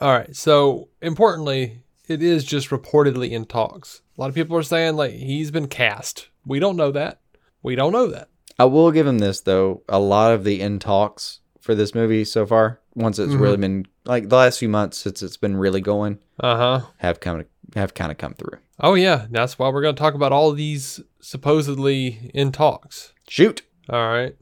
[0.00, 0.34] All right.
[0.36, 4.02] So importantly, it is just reportedly in talks.
[4.16, 6.28] A lot of people are saying like he's been cast.
[6.44, 7.20] We don't know that.
[7.62, 8.28] We don't know that.
[8.58, 9.82] I will give him this though.
[9.88, 13.40] A lot of the in talks for this movie so far, once it's Mhm.
[13.40, 16.80] really been like the last few months since it's been really going, Uh huh.
[16.98, 18.58] have come have kind of come through.
[18.78, 19.26] Oh yeah.
[19.30, 23.12] That's why we're going to talk about all these supposedly in talks.
[23.28, 24.34] Shoot All right.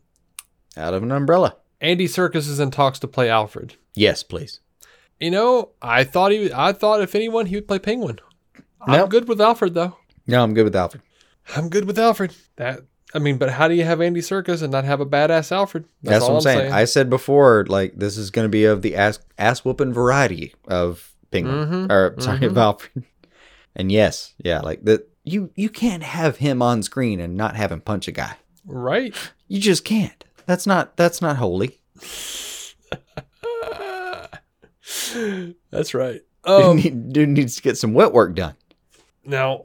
[0.77, 1.57] out of an umbrella.
[1.81, 3.77] Andy Serkis is in talks to play Alfred.
[3.95, 4.61] Yes, please.
[5.21, 6.53] You know, I thought he.
[6.53, 8.19] I thought if anyone, he would play Penguin.
[8.81, 9.11] I'm Nope.
[9.11, 9.97] good with Alfred though.
[10.27, 11.03] No, I'm good with Alfred.
[11.57, 12.35] I'm good with Alfred.
[12.57, 12.81] That.
[13.15, 15.85] I mean, but how do you have Andy Serkis and not have a badass Alfred?
[16.03, 16.73] That's, all what I'm saying.
[16.73, 20.55] I said before, like this is going to be of the ass ass whooping variety
[20.67, 22.47] of Penguin, Mhm, or sorry, mhm.
[22.47, 23.05] of Alfred.
[23.77, 25.09] And yes, yeah, like that.
[25.25, 28.37] You you can't have him on screen and not have him punch a guy.
[28.67, 29.15] Right.
[29.49, 30.25] You just can't.
[30.47, 31.81] That's not that's not holy.
[35.71, 36.21] That's right.
[36.47, 38.55] Dude, Um, need- dude needs to get some wet work done.
[39.25, 39.65] now,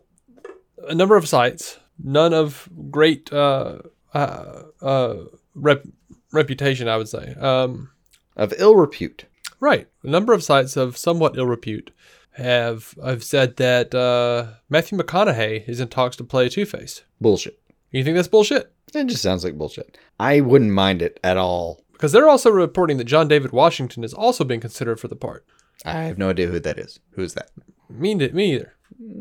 [0.88, 3.80] a number of sites, none of great uh,
[4.14, 5.16] uh, uh,
[5.54, 5.84] rep-
[6.32, 7.36] reputation, I would say.
[7.40, 7.92] Um,
[8.38, 9.26] Of ill repute.
[9.60, 9.88] right.
[10.04, 11.92] A number of sites of somewhat ill repute
[12.34, 17.04] have have said that uh, Matthew McConaughey is in talks to play Two Face.
[17.20, 17.60] Bullshit.
[17.92, 18.72] You think that's bullshit?
[18.94, 19.98] It just sounds like bullshit.
[20.20, 21.82] I wouldn't mind it at all.
[21.94, 25.46] Because they're also reporting that John David Washington is also being considered for the part.
[25.86, 27.00] I have no idea who that is.
[27.12, 27.52] Who is that?
[27.90, 28.74] Me, me either.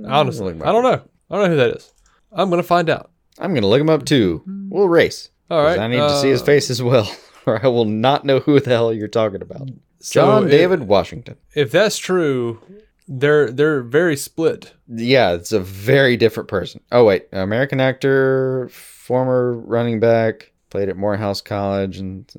[0.07, 1.03] Honestly, I don't know.
[1.31, 1.93] I don't know who that is.
[2.33, 3.11] I'm gonna find out.
[3.39, 4.43] I'm gonna look him up too.
[4.69, 5.31] We'll race.
[5.51, 5.79] All right.
[5.79, 7.11] I need to see his uh, face as well,
[7.47, 9.71] or I will not know who the hell you're talking about.
[10.01, 11.37] so John if- David Washington.
[11.55, 12.61] If that's true,
[13.07, 14.75] they're they're very split.
[14.89, 16.81] Yeah, it's a very different person.
[16.93, 18.71] Oh wait, American actor,
[19.13, 22.31] former running back, played at Morehouse College, and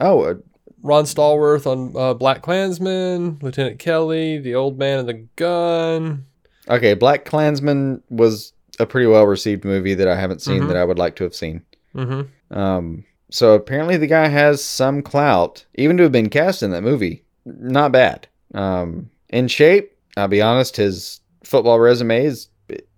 [0.00, 0.34] oh, uh,
[0.82, 6.26] Ron Stallworth on uh, BlacKkKlansman, Lieutenant Kelly, The Old Man and the Gun.
[6.68, 6.96] okay.
[6.96, 10.68] BlacKkKlansman was a pretty well received movie that I haven't seen Mhm.
[10.68, 11.62] that I would like to have seen.
[11.94, 12.56] Mm-hmm.
[12.58, 16.82] Um, so apparently the guy has some clout, even to have been cast in that
[16.82, 17.22] movie.
[17.46, 18.26] Not bad.
[18.54, 22.48] Um, in shape, I'll be honest, his football resume is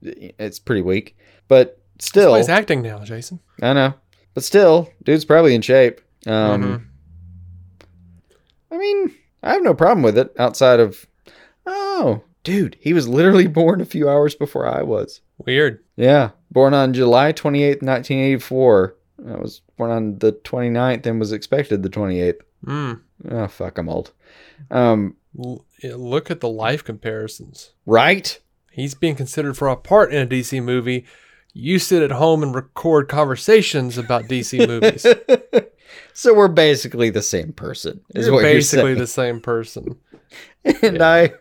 [0.03, 1.17] it's pretty weak,
[1.49, 3.41] but still, he's acting now, Jason.
[3.63, 3.95] I know,
[4.35, 6.01] but still, dude's probably in shape.
[6.27, 6.83] Um, Mhm.
[8.71, 11.07] I mean, I have no problem with it outside of,
[11.67, 15.21] oh, dude, he was literally born a few hours before I was.
[15.45, 15.83] Weird.
[15.97, 18.97] Yeah, born on July 28th, 1984.
[19.29, 22.41] I was born on the 29th and was expected the 28th.
[22.65, 23.01] Mm.
[23.31, 24.13] Oh, fuck, I'm old.
[24.71, 27.73] Um, L- look at the life comparisons.
[27.87, 28.39] right?
[28.73, 31.05] He's being considered for a part in a DC movie.
[31.53, 35.05] You sit at home and record conversations about DC movies.
[36.13, 39.97] so we're basically the same person, is You're what basically you're the same person.
[40.83, 41.33] and I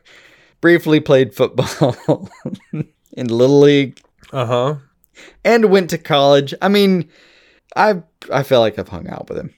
[0.62, 2.30] briefly played football
[3.14, 4.02] in Little League
[4.34, 4.76] Uh huh.
[5.46, 6.54] and went to college.
[6.62, 7.08] I mean,
[7.76, 8.02] I
[8.34, 9.54] I feel like I've hung out with him.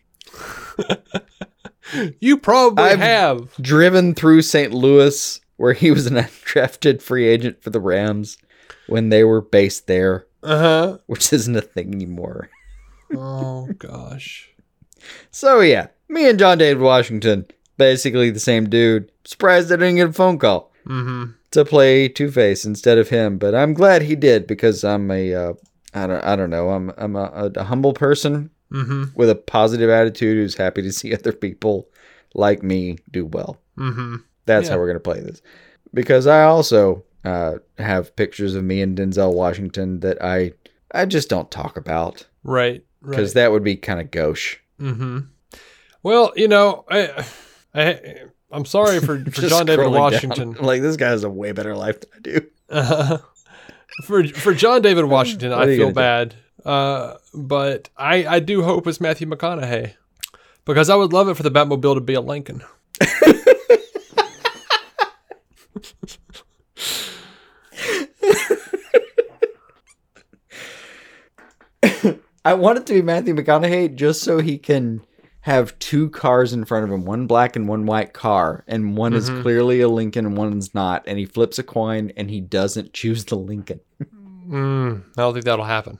[2.19, 3.53] You probably I've- have.
[3.57, 4.73] driven through St.
[4.73, 8.37] Louis where he was an undrafted free agent for the Rams
[8.87, 10.97] when they were based there, Uh huh.
[11.07, 12.49] which isn't a thing anymore.
[13.15, 14.49] Oh gosh.
[15.31, 17.45] So yeah, me and John David Washington,
[17.77, 19.11] basically the same dude.
[19.25, 21.31] Surprised I didn't get a phone call Mm-hmm.
[21.51, 25.33] to play Two Face instead of him, but I'm glad he did because I'm a
[25.33, 25.53] uh,
[25.93, 29.03] I don't I don't know I'm I'm a, a humble person Mm-hmm.
[29.15, 31.89] with a positive attitude who's happy to see other people
[32.33, 33.59] like me do well.
[33.77, 34.15] Mm-hmm.
[34.45, 34.73] That's Yeah.
[34.73, 35.41] how we're gonna play this.
[35.93, 40.53] Because I also uh, have pictures of me and Denzel Washington that I
[40.93, 42.83] I just don't talk about Right.
[43.01, 43.33] because Right.
[43.43, 44.57] that would be kind of gauche.
[44.79, 45.19] mm-hmm.
[46.03, 47.25] Well, you know, I,
[47.75, 47.99] I,
[48.51, 49.87] I'm sorry for, for John David.
[49.89, 50.53] Washington.
[50.59, 52.41] Like this guy has a way better life than I do.
[52.69, 53.17] Uh,
[54.05, 56.33] for for John David Washington, I feel bad.
[56.65, 59.93] Uh, but I I do hope it's Matthew McConaughey
[60.65, 62.63] because I would love it for the Batmobile to be a Lincoln.
[72.43, 75.01] I want it to be Matthew McConaughey just so he can
[75.41, 79.13] have two cars in front of him, one black and one white car, and one
[79.13, 79.41] is Mhm.
[79.41, 83.25] clearly a Lincoln and one's not, and he flips a coin and he doesn't choose
[83.25, 83.79] the Lincoln.
[84.49, 85.97] Mm, I don't think that'll happen.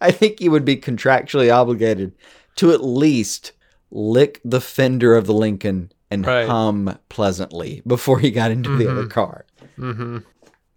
[0.00, 2.12] I think he would be contractually obligated
[2.56, 3.52] to at least
[3.92, 6.48] lick the fender of the Lincoln and Right.
[6.48, 9.10] hum pleasantly before he got into the other Mhm.
[9.10, 9.44] car.
[9.78, 10.18] Mm-hmm.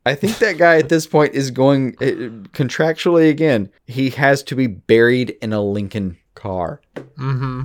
[0.06, 3.70] I think that guy at this point is going uh, contractually again.
[3.86, 6.82] He has to be buried in a Lincoln car.
[6.96, 7.64] Mm-hmm.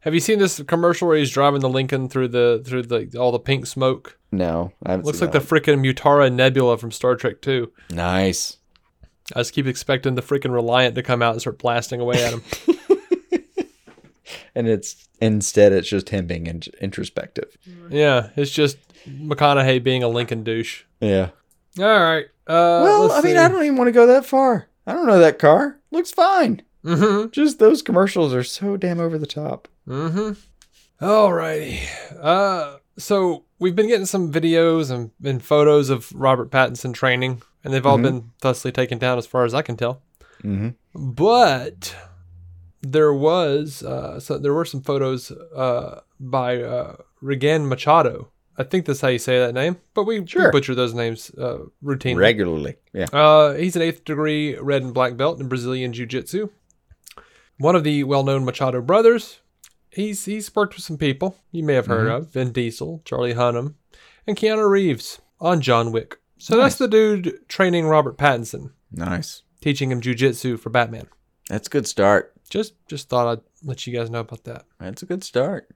[0.00, 3.32] Have you seen this commercial where he's driving the Lincoln through the through the all
[3.32, 4.18] the pink smoke?
[4.32, 7.72] No, I Looks like the freaking Mutara Nebula from Star Trek 2.
[7.90, 8.58] nice.
[9.34, 12.34] I just keep expecting the freaking Reliant to come out and start blasting away at
[12.34, 12.42] him.
[14.54, 17.56] And it's instead it's just him being in- introspective.
[17.90, 20.84] yeah, it's just McConaughey being a Lincoln douche.
[21.00, 21.30] Yeah.
[21.78, 22.26] All right.
[22.46, 24.68] Uh, well, I mean, I don't even want to go that far.
[24.86, 25.78] I don't know that car.
[25.90, 26.62] Looks fine.
[26.84, 27.30] Mm-hmm.
[27.30, 29.68] Just those commercials are so damn over the top.
[29.88, 30.32] Mm-hmm.
[31.04, 31.80] Alrighty.
[32.20, 37.72] Uh, so we've been getting some videos and, and photos of Robert Pattinson training, and
[37.72, 38.02] they've all Mhm.
[38.02, 40.02] been thusly taken down as far as I can tell.
[40.42, 40.70] Mm-hmm.
[40.94, 41.96] But
[42.92, 48.30] there was uh, so there were some photos uh, by uh, Rigan Machado.
[48.56, 51.58] I think that's how you say that name, but we, we butcher those names uh,
[51.82, 52.18] routinely.
[52.20, 52.76] Regularly.
[52.92, 53.06] Yeah.
[53.12, 56.50] Uh, he's an eighth degree red and black belt in Brazilian Jiu Jitsu.
[57.58, 59.40] One of the well known Machado brothers
[59.94, 63.74] he's he's worked with some people you may have heard of Vin Diesel, Charlie Hunnam,
[64.26, 66.18] and Keanu Reeves on John Wick.
[66.38, 69.42] So that's the dude training Robert Pattinson, Nice.
[69.60, 71.06] teaching him jujitsu for Batman.
[71.48, 72.33] That's a good start.
[72.50, 74.64] Just just thought I'd let you guys know about that.
[74.78, 75.68] That's a good start.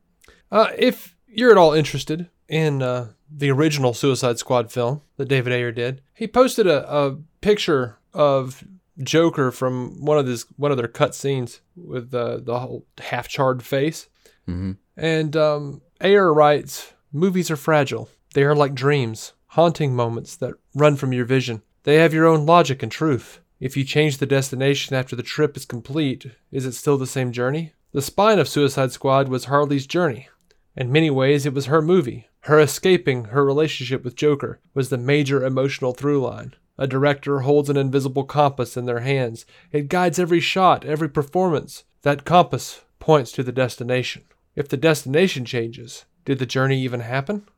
[0.51, 5.53] Uh, if you're at all interested in uh, the original Suicide Squad film that David
[5.53, 8.65] Ayer did, he posted a, a picture of
[9.03, 13.29] Joker from one of his one of their cut scenes with uh, the whole half
[13.29, 14.09] charred face.
[14.49, 14.73] Mm-hmm.
[14.97, 18.09] And um, Ayer writes, "Movies are fragile.
[18.35, 21.63] They are like dreams, haunting moments that run from your vision.
[21.85, 23.41] They have your own logic and truth.
[23.61, 27.33] If you change the destination after the trip is complete, is it still the same
[27.33, 27.73] journey?
[27.93, 30.29] The spine of Suicide Squad was Harley's journey.
[30.77, 32.29] In many ways, it was her movie.
[32.43, 36.55] Her escaping her relationship with Joker was the major emotional through line.
[36.79, 39.45] A director holds an invisible compass in their hands.
[39.73, 41.83] It guides every shot, every performance.
[42.03, 44.23] That compass points to the destination.
[44.55, 47.49] If the destination changes, did the journey even happen?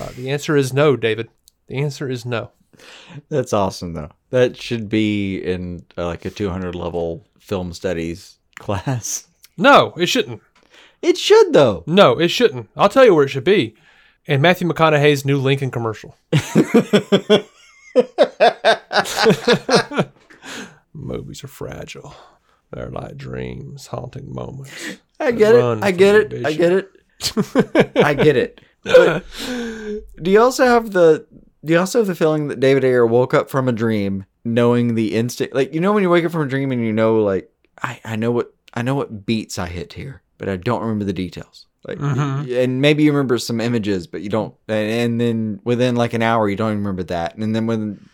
[0.00, 1.28] Uh, the answer is no, David.
[1.66, 2.52] The answer is no.
[3.28, 4.10] That's awesome, though.
[4.30, 9.26] That should be in uh, like a 200 level film studies class.
[9.56, 10.42] No, it shouldn't.
[11.02, 11.84] It should, though.
[11.86, 12.68] No, it shouldn't.
[12.76, 13.74] I'll tell you where it should be.
[14.26, 16.14] In Matthew McConaughey's new Lincoln commercial.
[20.92, 22.14] Movies are fragile.
[22.72, 24.98] They're like dreams, haunting moments.
[25.18, 25.84] I get Run it.
[25.84, 26.46] I get it.
[26.46, 26.90] I get it.
[27.96, 28.60] I get it.
[30.22, 31.26] Do you also have the
[31.64, 34.94] do you also have the feeling that David Ayer woke up from a dream knowing
[34.94, 37.22] the instant like you know when you wake up from a dream and you know
[37.22, 37.50] like
[37.82, 41.04] I, I know what I know what beats I hit here, but I don't remember
[41.04, 41.66] the details.
[41.86, 42.62] Like Mhm.
[42.64, 46.22] and maybe you remember some images, but you don't and, and then within like an
[46.22, 47.36] hour you don't even remember that.
[47.36, 48.08] And then within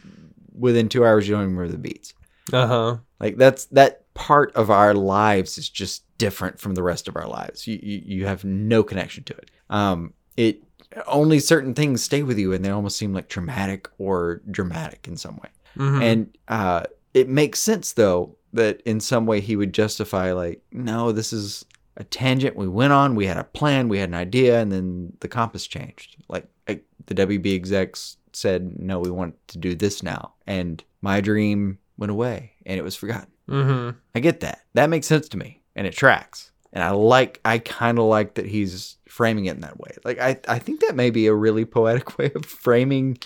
[0.55, 2.15] within two hours you don't even remember the beats.
[2.53, 2.97] Uh huh.
[3.21, 7.27] Like that's that part of our lives is just different from the rest of our
[7.29, 7.67] lives.
[7.67, 9.51] You you, you have no connection to it.
[9.69, 10.63] Um, it
[11.07, 15.17] only certain things stay with you, and they almost seem like traumatic or dramatic in
[15.17, 15.49] some way.
[15.77, 16.03] Mhm.
[16.03, 21.13] And uh, it makes sense though that in some way he would justify like, no,
[21.13, 21.65] this is
[21.99, 23.15] a tangent we went on.
[23.15, 26.17] We had a plan, we had an idea, and then the compass changed.
[26.29, 31.21] Like, like the WB execs said, no, we want to do this now, and my
[31.21, 33.29] dream went away and it was forgotten.
[33.49, 33.97] Mhm.
[34.15, 34.61] I get that.
[34.75, 36.51] That makes sense to me, and it tracks.
[36.77, 39.93] And I like, I kind of like that he's framing it in that way.
[40.05, 43.17] Like, I, I think that may be a really poetic way of framing.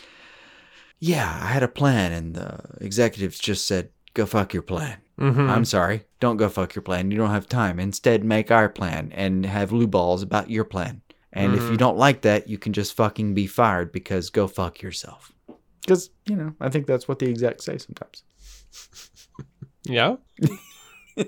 [1.01, 5.49] Yeah, I had a plan, and the executives just said, "Go fuck your plan." Mhm.
[5.51, 7.11] I'm sorry, don't go fuck your plan.
[7.11, 7.81] You don't have time.
[7.81, 11.03] Instead, make our plan and have loo balls about your plan.
[11.33, 14.81] And if you don't like that, you can just fucking be fired because go fuck
[14.81, 15.33] yourself.
[15.81, 18.23] Because you know, I think that's what the execs say sometimes.
[19.85, 20.17] Yeah.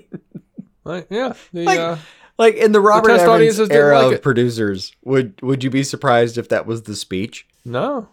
[0.83, 1.33] Like, yeah.
[1.53, 1.97] The, Like, uh,
[2.37, 4.21] Like in the Robert test Evans era like of it.
[4.23, 7.47] producers, would would you be surprised if that was the speech?
[7.65, 8.07] no.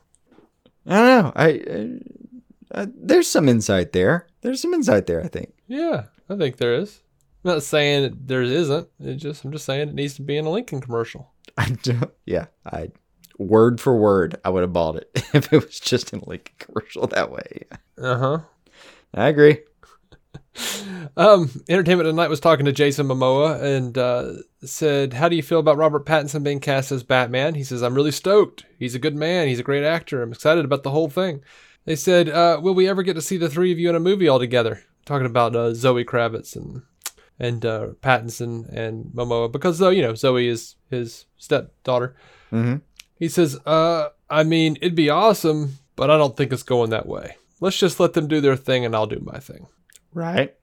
[0.87, 1.33] I don't know.
[1.37, 4.27] I, uh, uh, there's some insight there.
[4.41, 5.23] There's some insight there.
[5.23, 5.53] I think.
[5.69, 7.03] Yeah, I think there is.
[7.45, 8.89] I'm not saying there isn't.
[8.99, 11.31] It just I'm just saying it needs to be in a Lincoln commercial.
[11.59, 12.47] I do, yeah.
[12.65, 12.91] I
[13.39, 16.55] word for word, I would have bought it if it was just in a Lincoln
[16.59, 17.65] commercial that way.
[17.99, 18.39] Uh huh.
[19.15, 19.59] I agree.
[21.17, 24.33] Um, Entertainment Tonight was talking to Jason Momoa and uh,
[24.65, 27.95] said, "How do you feel about Robert Pattinson being cast as Batman?" He says, "I'm
[27.95, 28.65] really stoked.
[28.79, 29.49] He's a good man.
[29.49, 30.23] He's a great actor.
[30.23, 31.43] I'm excited about the whole thing."
[31.85, 34.01] They said, uh, "Will we ever get to see the three of you in a
[34.01, 36.83] movie all together?" Talking about uh, Zoe Kravitz and
[37.39, 42.15] and uh, Pattinson and Momoa because uh, you know Zoe is his stepdaughter.
[42.53, 42.77] Mm-hmm.
[43.19, 47.07] He says, "Uh, I mean, it'd be awesome, but I don't think it's going that
[47.07, 47.37] way.
[47.61, 49.67] Let's just let them do their thing, and I'll do my thing."
[50.15, 50.55] Right.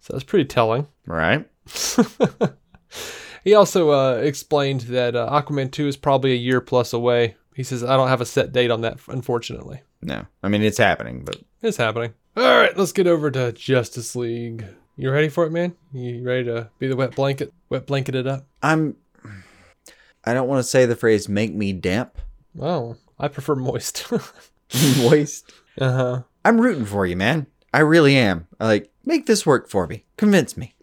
[0.00, 0.86] So that's pretty telling.
[1.06, 1.48] Right.
[3.44, 7.36] he also uh, explained that uh, Aquaman 2 is probably a year plus away.
[7.54, 9.82] He says, I don't have a set date on that, unfortunately.
[10.00, 10.26] No.
[10.42, 12.14] I mean, it's happening, but It's happening.
[12.36, 14.64] All right, let's get over to Justice League.
[14.96, 15.74] You ready for it, man?
[15.92, 17.52] You ready to be the wet blanket?
[17.68, 18.46] Wet blanket it up?
[18.62, 18.96] I'm.
[20.24, 22.18] I don't want to say the phrase "make me damp."
[22.60, 24.10] Oh, I prefer moist.
[24.98, 25.52] Moist.
[25.80, 26.22] uh huh.
[26.44, 27.46] I'm rooting for you, man.
[27.74, 28.46] I really am.
[28.60, 30.04] Like, make this work for me.
[30.16, 30.74] Convince me.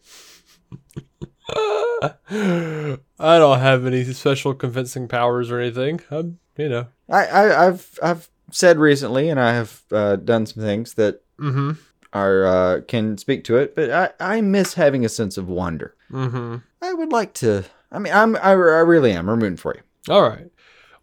[1.51, 6.01] I don't have any special convincing powers or anything.
[6.11, 6.87] I'm, you know.
[7.09, 11.53] I, I I've I've said recently, and I have uh, done some things that Mm
[11.53, 11.71] hmm.
[12.11, 15.95] are uh, can speak to it, but I I miss having a sense of wonder.
[16.11, 16.55] Mm hmm.
[16.81, 17.63] I would like to.
[17.91, 19.29] I mean, I'm I, I really am.
[19.29, 20.13] I'm rooting for you.
[20.13, 20.51] All right.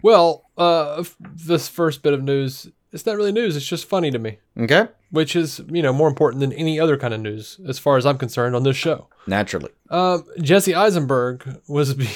[0.03, 3.57] Well, uh, f- this first bit of news, it's not really news.
[3.57, 4.89] It's just funny to me, Okay.
[5.11, 8.07] which is, you know, more important than any other kind of news, as far as
[8.07, 9.09] I'm concerned, on this show.
[9.27, 9.71] Naturally.
[9.91, 12.09] Um, Jesse Eisenberg was be-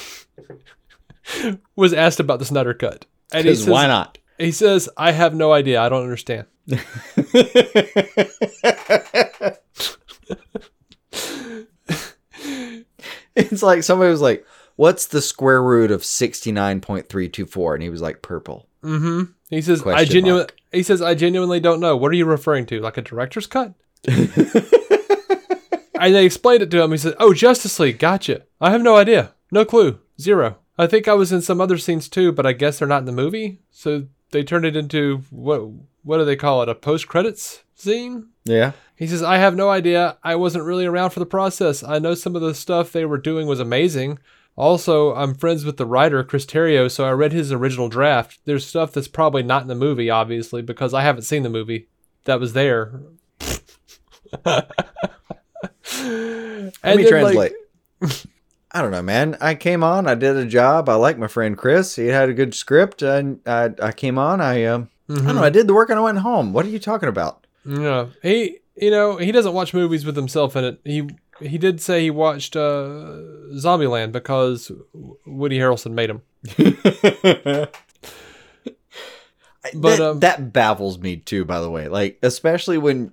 [1.76, 3.04] was asked about the Snyder Cut.
[3.30, 4.16] And he says, why not?
[4.38, 5.82] he says, I have no idea.
[5.82, 6.46] I don't understand.
[13.34, 14.44] it's like somebody was like,
[14.76, 17.74] "What's the square root of sixty nine point three two four?
[17.74, 19.32] And he was like, "Purple." Mm-hmm.
[19.50, 20.46] He says, I genuinely.
[20.72, 21.96] He says, I genuinely don't know.
[21.96, 22.80] What are you referring to?
[22.80, 23.74] Like a director's cut?
[26.00, 26.90] and they explained it to him.
[26.90, 28.42] He said, "Oh, Justice League, gotcha.
[28.61, 30.56] I have no idea, no clue, zero.
[30.78, 33.04] I think I was in some other scenes too, but I guess they're not in
[33.04, 33.61] the movie.
[33.70, 35.68] So they turned it into what?
[36.02, 36.68] What do they call it?
[36.68, 38.72] A post credits scene?" Yeah.
[38.96, 40.16] He says, "I have no idea.
[40.22, 41.85] I wasn't really around for the process.
[41.85, 44.18] I know some of the stuff they were doing was amazing."
[44.60, 48.40] Also, I'm friends with the writer Chris Terrio, so I read his original draft.
[48.44, 51.88] There's stuff that's probably not in the movie, obviously, because I haven't seen the movie
[52.24, 53.00] that was there.
[54.44, 54.68] Let
[56.04, 57.52] me then, like- translate.
[58.72, 59.38] I don't know, man.
[59.40, 60.06] I came on.
[60.06, 60.90] I did a job.
[60.90, 61.96] I like my friend Chris.
[61.96, 64.42] He had a good script, and I, I came on.
[64.42, 65.42] I um, I don't know.
[65.42, 66.52] I did the work, and I went home.
[66.52, 67.46] What are you talking about?
[67.64, 70.80] Yeah, he you know he doesn't watch movies with himself in it.
[70.84, 71.08] He
[71.40, 73.18] he did say he watched uh,
[73.55, 74.70] Zombieland because
[75.26, 76.22] Woody Harrelson made him.
[79.74, 81.44] But, that, um, that baffles me too.
[81.44, 83.12] By the way, like especially when,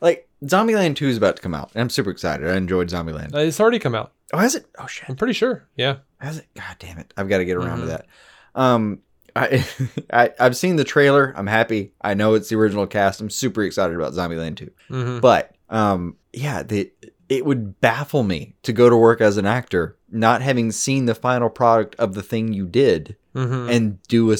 [0.00, 2.48] like, Zombieland Two is about to come out, and I'm super excited.
[2.48, 3.34] I enjoyed Zombieland.
[3.34, 4.12] Uh, it's already come out.
[4.32, 4.64] Oh, has it?
[4.78, 5.08] Oh shit.
[5.10, 5.68] I'm pretty sure.
[5.76, 5.98] Yeah.
[6.18, 6.46] Has it?
[6.54, 7.12] God damn it!
[7.16, 7.82] I've got to get around Mhm.
[7.82, 8.06] to that.
[8.54, 9.00] Um,
[9.36, 9.66] I,
[10.12, 11.34] I I've seen the trailer.
[11.36, 11.92] I'm happy.
[12.00, 13.20] I know it's the original cast.
[13.20, 14.70] I'm super excited about Zombieland 2.
[14.88, 16.90] hmm But um, yeah, the
[17.36, 21.14] it would baffle me to go to work as an actor not having seen the
[21.14, 24.36] final product of the thing you did hmm and do a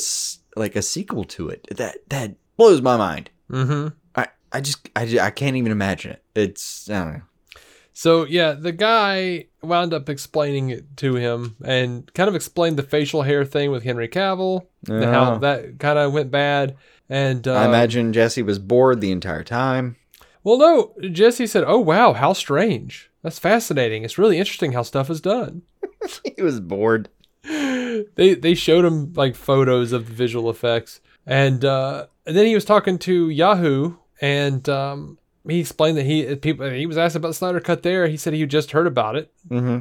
[0.55, 1.67] like a sequel to it.
[1.77, 3.31] That that blows my mind.
[3.49, 6.23] hmm I I just I, I can't even imagine it.
[6.35, 7.23] It's I don't know.
[7.95, 12.83] So yeah, the guy wound up explaining it to him and kind of explained the
[12.83, 16.77] facial hair thing with Henry Cavill, and how that kind of went bad.
[17.09, 19.97] And uh, I imagine Jesse was bored the entire time.
[20.45, 23.11] Well, no, Jesse said, "Oh wow, how strange.
[23.23, 24.03] That's fascinating.
[24.05, 25.63] It's really interesting how stuff is done."
[26.37, 27.09] he was bored.
[27.45, 32.55] they they showed him like photos of the visual effects, and uh, and then he
[32.55, 37.29] was talking to Yahoo, and um, he explained that he people he was asked about
[37.29, 37.83] the Snyder Cut.
[37.83, 39.79] There, he said he just heard about it, Mm-hmm.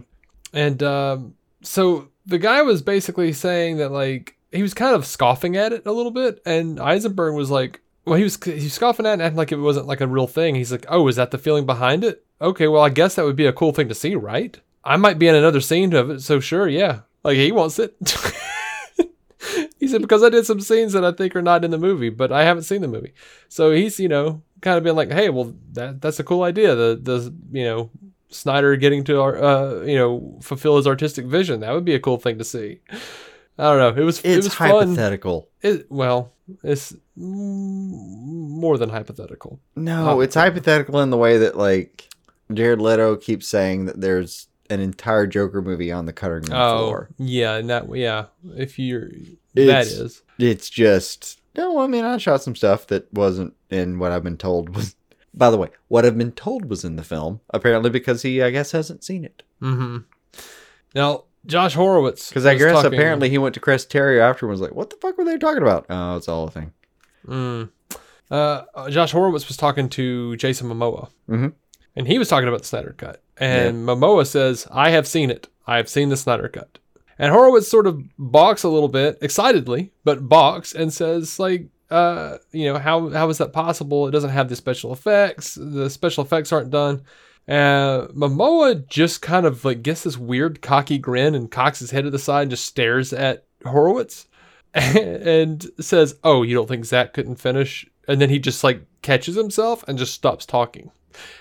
[0.53, 5.55] and um, so the guy was basically saying that like he was kind of scoffing
[5.57, 9.05] at it a little bit, and Eisenberg was like, well, he was he was scoffing
[9.05, 10.55] at it and acting like it wasn't like a real thing.
[10.55, 12.23] He's like, oh, is that the feeling behind it?
[12.41, 14.59] Okay, well, I guess that would be a cool thing to see, right?
[14.83, 17.01] I might be in another scene of it, so sure, yeah.
[17.23, 17.95] Like he wants it.
[19.79, 22.09] he said because I did some scenes that I think are not in the movie,
[22.09, 23.13] but I haven't seen the movie.
[23.49, 26.75] So he's you know kind of been like, hey, well that that's a cool idea.
[26.75, 27.89] The the you know
[28.29, 31.59] Snyder getting to our uh you know fulfill his artistic vision.
[31.59, 32.79] That would be a cool thing to see.
[33.57, 34.01] I don't know.
[34.01, 34.69] It was it It's was fun.
[34.69, 35.49] hypothetical.
[35.61, 36.33] It, well,
[36.63, 39.59] it's more than hypothetical.
[39.75, 42.09] No, it's hypothetical in the way that like
[42.53, 46.77] Jared Leto keeps saying that there's an entire Joker movie on the cutting room Oh,
[46.79, 47.09] floor.
[47.17, 48.25] yeah, and that yeah.
[48.55, 49.09] If you're
[49.55, 51.79] that is It's just no.
[51.79, 54.95] I mean, I shot some stuff that wasn't in what I've been told was.
[55.33, 57.39] By the way, what I've been told was in the film.
[57.51, 59.43] Apparently, because he, I guess, hasn't seen it.
[59.61, 59.99] Mm-hmm.
[60.93, 62.29] Now, Josh Horowitz.
[62.29, 64.89] Because I guess talking- apparently he went to Chris Terrio after and was like, "What
[64.89, 66.71] the fuck were they talking about?" Oh, it's all a thing.
[67.27, 67.69] Mm.
[68.29, 71.53] Uh, Josh Horowitz was talking to Jason Momoa, Mhm.
[71.95, 73.21] and he was talking about the Snyder Cut.
[73.37, 75.47] And Momoa says, "I have seen it.
[75.67, 76.77] I have seen the Snyder Cut."
[77.19, 82.37] And Horowitz sort of balks a little bit, excitedly, but balks and says, "Like, uh,
[82.51, 84.07] you know, how how is that possible?
[84.07, 85.55] It doesn't have the special effects.
[85.61, 87.01] The special effects aren't done."
[87.47, 92.03] Uh, Momoa just kind of like gets this weird cocky grin and cocks his head
[92.03, 94.27] to the side and just stares at Horowitz
[94.73, 99.35] and says, "Oh, you don't think Zack couldn't finish?" And then he just like catches
[99.35, 100.91] himself and just stops talking,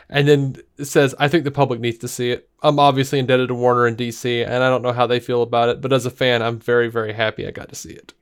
[0.08, 2.48] and then says, "I think the public needs to see it.
[2.62, 5.68] I'm obviously indebted to Warner and DC, and I don't know how they feel about
[5.68, 8.12] it, but as a fan, I'm very, very happy I got to see it."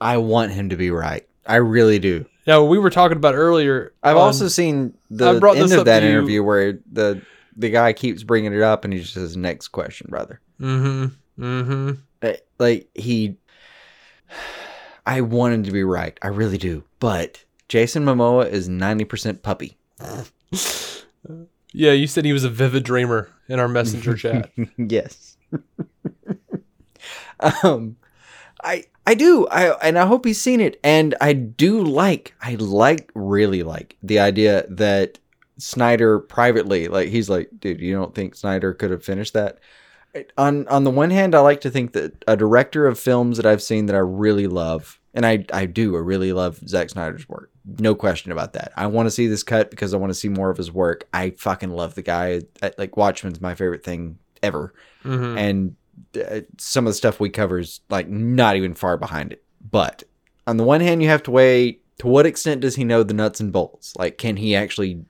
[0.00, 1.26] I want him to be right.
[1.46, 2.26] I really do.
[2.46, 3.92] Now we were talking about earlier.
[4.02, 7.22] I've on- also seen the end of that to you- interview where the
[7.56, 11.42] the guy keeps bringing it up and he just says, "Next question, brother." Mm-hmm.
[11.44, 11.90] Mm-hmm.
[12.22, 13.36] Uh, Like he,
[15.06, 16.18] I wanted to be right.
[16.22, 16.84] I really do.
[17.00, 19.76] But Jason Momoa is ninety percent puppy.
[21.76, 24.48] Yeah, you said he was a vivid dreamer in our messenger chat.
[24.78, 25.36] yes.
[27.64, 27.96] um,
[28.62, 29.46] I I do.
[29.48, 30.80] I and I hope he's seen it.
[30.82, 32.34] And I do like.
[32.40, 35.18] I like really like the idea that
[35.58, 39.58] Snyder privately, like he's like, dude, you don't think Snyder could have finished that?
[40.38, 43.46] on on the one hand, I like to think that a director of films that
[43.46, 47.28] I've seen that I really love, and I I do, I really love Zack Snyder's
[47.28, 47.50] work.
[47.80, 48.72] No question about that.
[48.76, 51.08] I want to see this cut because I want to see more of his work.
[51.12, 52.42] I fucking love the guy.
[52.78, 54.72] Like Watchmen's my favorite thing ever,
[55.04, 55.36] Mhm.
[55.36, 55.76] and
[56.16, 59.42] Uh, some of the stuff we cover is like not even far behind it.
[59.70, 60.04] But
[60.46, 63.14] on the one hand, you have to weigh to what extent does he know the
[63.14, 63.94] nuts and bolts?
[63.96, 65.04] Like, can he actually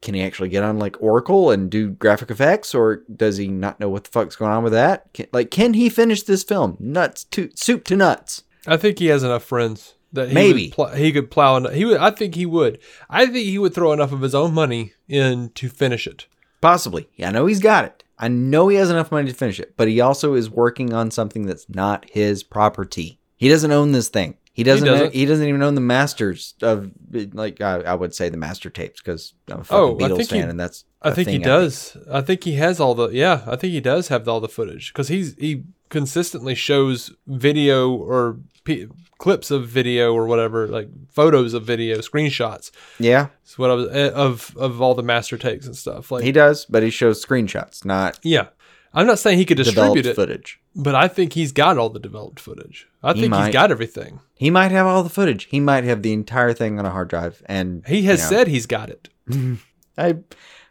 [0.00, 3.78] can he actually get on like Oracle and do graphic effects, or does he not
[3.80, 5.12] know what the fuck's going on with that?
[5.14, 8.42] Can, like, can he finish this film nuts to soup to nuts?
[8.66, 10.70] I think he has enough friends that he Maybe.
[10.70, 11.56] pl- he could plow.
[11.56, 11.98] En- he would.
[11.98, 12.78] I think he would.
[13.08, 16.26] I think he would throw enough of his own money in to finish it.
[16.60, 17.08] Possibly.
[17.16, 18.01] Yeah, I know he's got it.
[18.22, 21.10] I know he has enough money to finish it, but he also is working on
[21.10, 23.18] something that's not his property.
[23.36, 24.36] He doesn't own this thing.
[24.52, 24.86] He doesn't.
[24.86, 25.14] He doesn't.
[25.14, 26.90] he doesn't even own the masters of,
[27.32, 30.30] like I, I would say, the master tapes because I'm a fucking Oh, Beatles think
[30.30, 30.84] he- fan, and that's.
[31.04, 31.96] I think he does.
[32.10, 33.08] I think he has all the.
[33.08, 37.90] Yeah, I think he does have all the footage because he's he consistently shows video
[37.92, 38.88] or p-
[39.18, 42.72] clips of video or whatever, like photos of video, screenshots.
[42.98, 46.10] Yeah, Is what I was eh, of of all the master takes and stuff.
[46.10, 48.48] Like, he does, but he shows screenshots, not yeah,
[48.94, 50.60] I'm not saying he could distribute it, footage.
[50.74, 52.88] but I think he's got all the developed footage.
[53.02, 53.44] I He think might.
[53.46, 54.20] he's got everything.
[54.34, 55.44] He might have all the footage.
[55.44, 58.28] He might have the entire thing on a hard drive, and He has you know,
[58.30, 59.08] said he's got it.
[59.98, 60.16] I,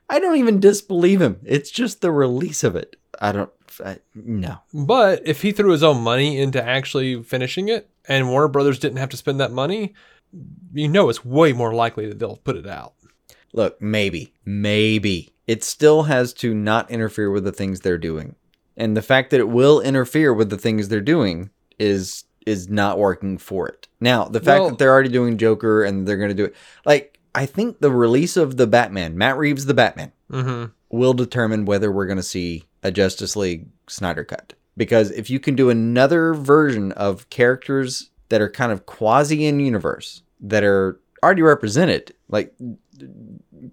[0.10, 1.40] I don't even disbelieve him.
[1.46, 2.96] It's just the release of it.
[3.22, 3.52] I don't.
[3.86, 4.58] I, no.
[4.74, 8.98] But if he threw his own money into actually finishing it, and Warner Brothers didn't
[8.98, 9.94] have to spend that money,
[10.74, 12.94] you know it's way more likely that they'll put it out.
[13.54, 18.36] Look, maybe, maybe it still has to not interfere with the things they're doing,
[18.76, 22.98] and the fact that it will interfere with the things they're doing is is not
[22.98, 23.88] working for it.
[24.00, 26.56] Now, the fact Well- that they're already doing Joker and they're going to do it,
[26.86, 30.72] like I think the release of the Batman, Matt Reeves, the Batman, Mm-hmm.
[30.90, 34.54] will determine whether we're going to see a Justice League Snyder cut.
[34.78, 39.60] Because if you can do another version of characters that are kind of quasi in
[39.60, 42.54] universe that are already represented, like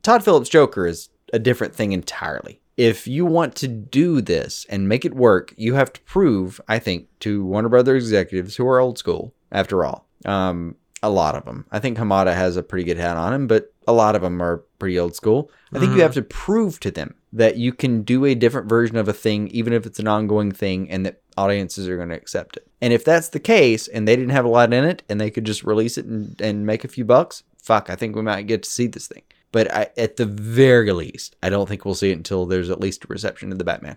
[0.02, 2.60] Todd Phillips' Joker is a different thing entirely.
[2.76, 6.78] If you want to do this and make it work, you have to prove, I
[6.78, 10.06] think, to Warner Brothers executives who are old school, after all.
[10.24, 11.64] Um, a lot of them.
[11.70, 14.42] I think Hamada has a pretty good hat on him, but a lot of them
[14.42, 15.50] are pretty old school.
[15.72, 16.02] I think you Mhm.
[16.02, 19.48] have to prove to them that you can do a different version of a thing,
[19.48, 22.66] even if it's an ongoing thing, and that audiences are going to accept it.
[22.80, 25.30] And if that's the case, and they didn't have a lot in it, and they
[25.30, 28.46] could just release it and, and make a few bucks, fuck, I think we might
[28.46, 29.22] get to see this thing.
[29.52, 32.80] But I, at the very least, I don't think we'll see it until there's at
[32.80, 33.96] least a reception to the Batman.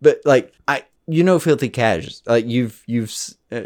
[0.00, 2.16] But like I, you know, filthy cash.
[2.26, 3.14] Like you've you've
[3.52, 3.62] uh,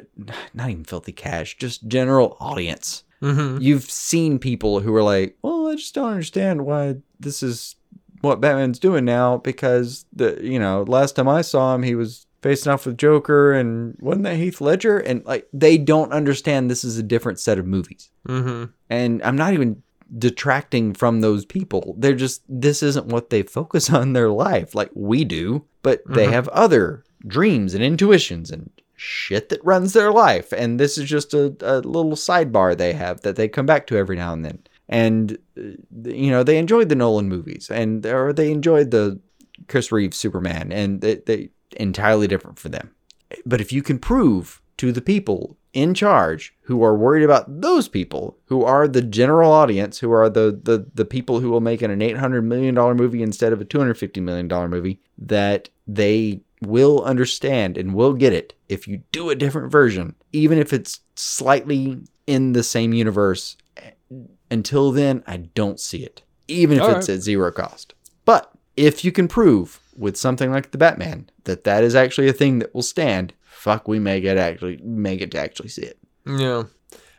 [0.54, 3.04] not even filthy cash, just general audience.
[3.22, 3.60] Mm-hmm.
[3.62, 7.76] You've seen people who are like, well, I just don't understand why this is
[8.22, 12.26] what Batman's doing now because the you know last time I saw him he was
[12.42, 16.84] facing off with Joker and wasn't that Heath Ledger and like they don't understand this
[16.84, 18.64] is a different set of movies Mm-hmm.
[18.90, 19.82] and I'm not even
[20.18, 24.74] detracting from those people they're just this isn't what they focus on in their life
[24.74, 26.32] like we do but they Mhm.
[26.32, 30.52] have other dreams and intuitions and shit that runs their life.
[30.52, 33.96] And this is just a, a little sidebar they have that they come back to
[33.96, 34.58] every now and then.
[34.88, 39.20] And uh, you know they enjoyed the Nolan movies and or they enjoyed the
[39.68, 42.90] Chris Reeves Superman and they, they entirely different for them.
[43.46, 47.86] But if you can prove to the people in charge who are worried about those
[47.86, 51.80] people who are the general audience who are the the, the people who will make
[51.80, 57.02] an 800 million dollar movie instead of a 250 million dollar movie that they will
[57.02, 61.98] understand and will get it if you do a different version even if it's slightly
[62.26, 63.56] in the same universe.
[64.50, 67.94] Until then i don't see it even if All it's at zero cost.
[68.24, 72.32] But if you can prove with something like the batman that that is actually a
[72.32, 75.98] thing that will stand fuck we may get actually make it to actually see it.
[76.26, 76.64] Yeah.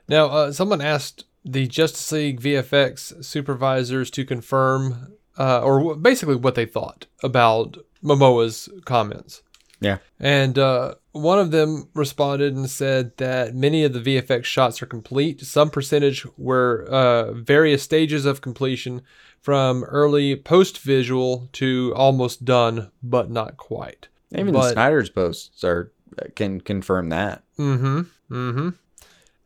[0.07, 6.35] Now, uh, someone asked the Justice League VFX supervisors to confirm, uh, or w- basically
[6.35, 9.41] what they thought about Momoa's comments.
[9.79, 9.97] Yeah.
[10.19, 14.85] And uh, one of them responded and said that many of the VFX shots are
[14.85, 15.41] complete.
[15.41, 19.01] Some percentage were uh, various stages of completion,
[19.41, 24.07] from early post visual to almost done, but not quite.
[24.35, 25.91] even But- snyder's posts are
[26.35, 28.01] can confirm that Mm-hmm.
[28.31, 28.69] Mm-hmm.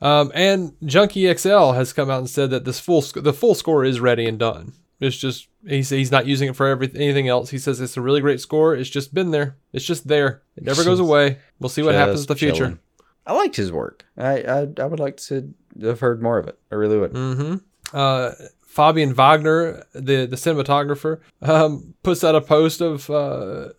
[0.06, 3.56] Um, and Junkie XL has come out and said that this full sc- the full
[3.56, 4.74] score is ready and done.
[5.00, 7.50] It's just he's he's not using it for everything anything else.
[7.50, 8.76] He says it's a really great score.
[8.76, 9.58] It's just been there.
[9.74, 10.42] It's just there.
[10.56, 11.40] It never goes away.
[11.60, 12.56] We'll see what happens in the future.
[12.56, 12.80] chilling.
[13.28, 16.60] i liked his work I, I i would like to have heard more of it
[16.72, 17.56] i really would Mm-hmm.
[17.94, 18.32] Uh,
[18.68, 23.70] Fabian Wagner, the the cinematographer, um, puts out a post of uh,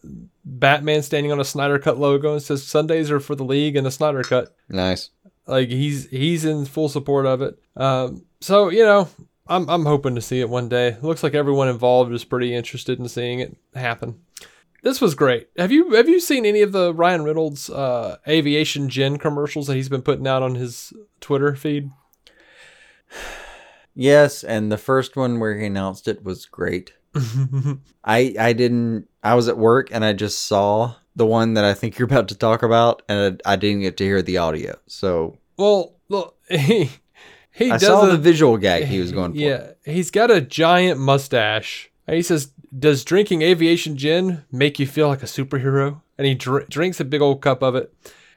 [0.44, 3.84] Batman standing on a Snyder Cut logo and says Sundays are for the league and
[3.84, 4.56] the Snyder Cut.
[4.70, 5.10] Nice.
[5.46, 7.58] Like he's he's in full support of it.
[7.76, 9.08] Um, so you know,
[9.48, 10.88] I'm I'm hoping to see it one day.
[10.88, 14.20] It looks like everyone involved is pretty interested in seeing it happen.
[14.82, 15.48] This was great.
[15.56, 19.74] Have you have you seen any of the Ryan Reynolds uh, aviation gin commercials that
[19.74, 21.90] he's been putting out on his Twitter feed?
[23.98, 26.92] Yes, and the first one where he announced it was great.
[28.04, 29.08] I I didn't.
[29.22, 32.28] I was at work and I just saw the one that I think you're about
[32.28, 34.76] to talk about, and I, I didn't get to hear the audio.
[34.86, 36.90] So well, look, he
[37.56, 39.38] he I does saw a- the visual gag he was going for.
[39.38, 41.90] Yeah, he's got a giant mustache.
[42.06, 46.34] And he says, "Does drinking aviation gin make you feel like a superhero?" And he
[46.34, 47.92] dr- drinks a big old cup of it.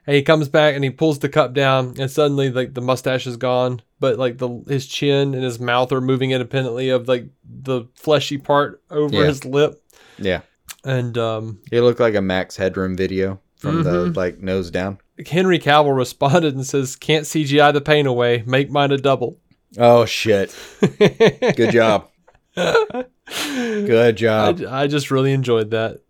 [0.08, 3.28] And he comes back and he pulls the cup down, and suddenly, like the mustache
[3.28, 7.26] is gone, but like the his chin and his mouth are moving independently of like
[7.44, 9.26] the fleshy part over Yeah.
[9.26, 9.84] his lip.
[10.18, 10.42] yeah.
[10.84, 14.16] And um, It looked like a Max Headroom video from the Mhm.
[14.16, 14.98] like nose down.
[15.28, 18.44] Henry Cavill responded and says, "Can't CGI the pain away.
[18.46, 19.38] Make mine a double."
[19.78, 20.56] Oh shit!
[20.98, 22.10] Good job.
[22.56, 24.62] Good job.
[24.68, 26.02] I, I just really enjoyed that.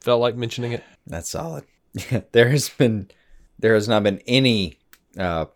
[0.00, 0.84] Felt like mentioning it.
[1.06, 1.64] That's solid.
[2.32, 3.10] there has been,
[3.58, 4.78] there has not been any.
[5.18, 5.46] uh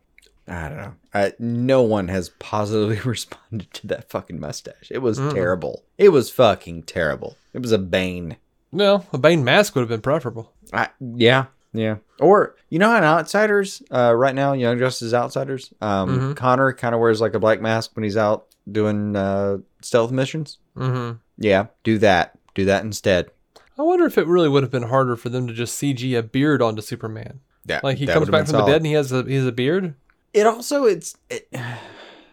[0.49, 0.95] I don't know.
[1.15, 4.91] I, no one has positively responded to that fucking mustache.
[4.91, 5.33] It was Mm-mm.
[5.33, 5.85] terrible.
[5.99, 7.37] It was fucking terrible.
[7.53, 8.37] It was a bane.
[8.73, 10.53] No, a Bane mask would have been preferable.
[10.73, 11.97] I, yeah, yeah.
[12.23, 16.37] Or you know, on Outsiders, uh, right now, Young Justice Outsiders, um, Mhm.
[16.37, 20.59] Connor kind of wears like a black mask when he's out doing uh, stealth missions.
[20.77, 22.39] hmm Yeah, do that.
[22.55, 23.31] Do that instead.
[23.79, 26.23] I wonder if it really would have been harder for them to just CG a
[26.23, 27.41] beard onto Superman.
[27.67, 29.53] Yeah, Like he comes back from the dead and he has a he has a
[29.53, 29.95] beard.
[30.33, 31.61] it also it's it, all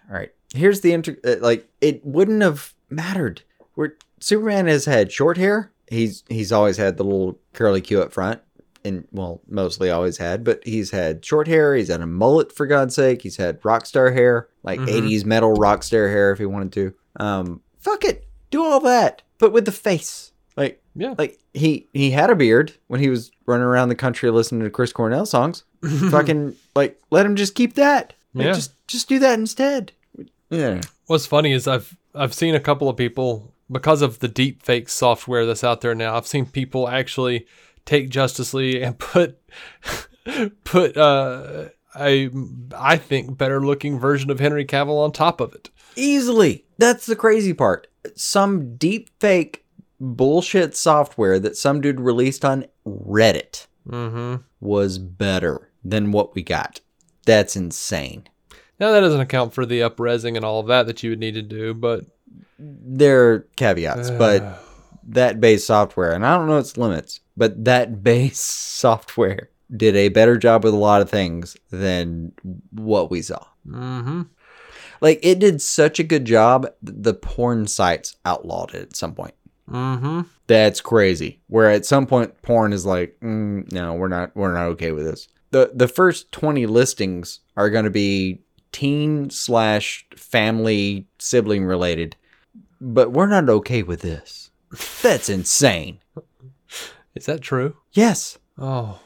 [0.10, 3.42] right here's the inter uh, like it wouldn't have mattered
[3.76, 8.12] where superman has had short hair he's he's always had the little curly q up
[8.12, 8.42] front
[8.86, 12.65] and well mostly always had but he's had short hair he's had a mullet for
[12.65, 14.88] god's sake he's had rock star hair like Mhm.
[14.88, 19.21] 80s metal rock star hair if he wanted to um fuck it do all that
[19.38, 21.15] but with the face like Yeah.
[21.17, 24.69] like he he had a beard when he was running around the country listening to
[24.69, 25.63] chris cornell songs
[26.09, 28.13] fucking like let him just keep that.
[28.34, 28.53] Like, Yeah.
[28.53, 29.91] just just do that instead.
[30.49, 30.82] Yeah.
[31.07, 34.89] What's funny is I've I've seen a couple of people because of the deep fake
[34.89, 36.15] software that's out there now.
[36.17, 37.47] I've seen people actually
[37.90, 39.40] take Justice League and put
[40.64, 41.70] put uh,
[42.00, 42.30] a
[42.78, 45.70] I think better looking version of Henry Cavill on top of it.
[45.96, 46.66] Easily.
[46.78, 47.88] That's the crazy part.
[48.16, 49.66] Some deep fake
[50.00, 54.44] bullshit software that some dude released on Reddit Mm-hmm.
[54.60, 56.80] was better than what we got.
[57.26, 58.26] That's insane.
[58.80, 61.34] Now that doesn't account for the upresing and all of that that you would need
[61.34, 62.06] to do, but
[62.60, 64.62] There are caveats, but
[65.10, 70.10] that base software, and I don't know its limits, but that base software did a
[70.10, 72.32] better job with a lot of things than
[72.72, 73.45] what we saw.
[73.68, 74.24] mm-hmm.
[75.01, 79.34] Like it did such a good job, the porn sites outlawed it at some point.
[79.70, 80.22] Mm-hmm.
[80.47, 81.39] That's crazy.
[81.47, 85.05] Where at some point porn is like, mm, no, we're not, we're not okay with
[85.05, 85.30] this.
[85.51, 88.41] the The first twenty listings are going to be
[88.72, 92.16] teen slash family sibling related,
[92.82, 94.49] but we're not okay with this.
[95.01, 95.99] That's insane.
[97.15, 97.76] Is that true?
[97.93, 98.99] Yes, Oh,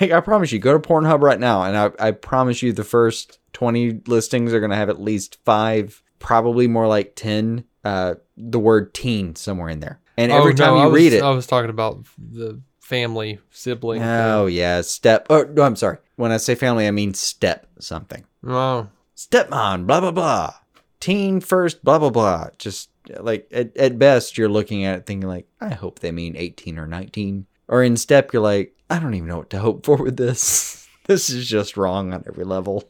[0.00, 2.82] like I promise you, go to Pornhub right now, and I, I promise you, the
[2.84, 8.14] first twenty listings are going to have at least five, probably more like ten, uh,
[8.36, 10.00] the word teen somewhere in there.
[10.16, 13.38] And every Oh, time no, you was, read it, I was talking about the family
[13.50, 14.02] sibling.
[14.02, 15.26] oh yeah, step.
[15.30, 15.98] Oh no, I'm sorry.
[16.16, 18.24] When I say family, I mean step something.
[18.42, 18.50] thing.
[18.52, 20.54] Oh, Stepmom, blah blah blah.
[21.00, 22.48] Teen first, blah blah blah.
[22.58, 22.88] Just
[23.20, 26.78] like at, at best, you're looking at it thinking like, I hope they mean 18
[26.78, 27.46] or 19.
[27.68, 30.88] Or in step, you're like, I don't even know what to hope for with this.
[31.06, 32.84] this is just wrong on every level.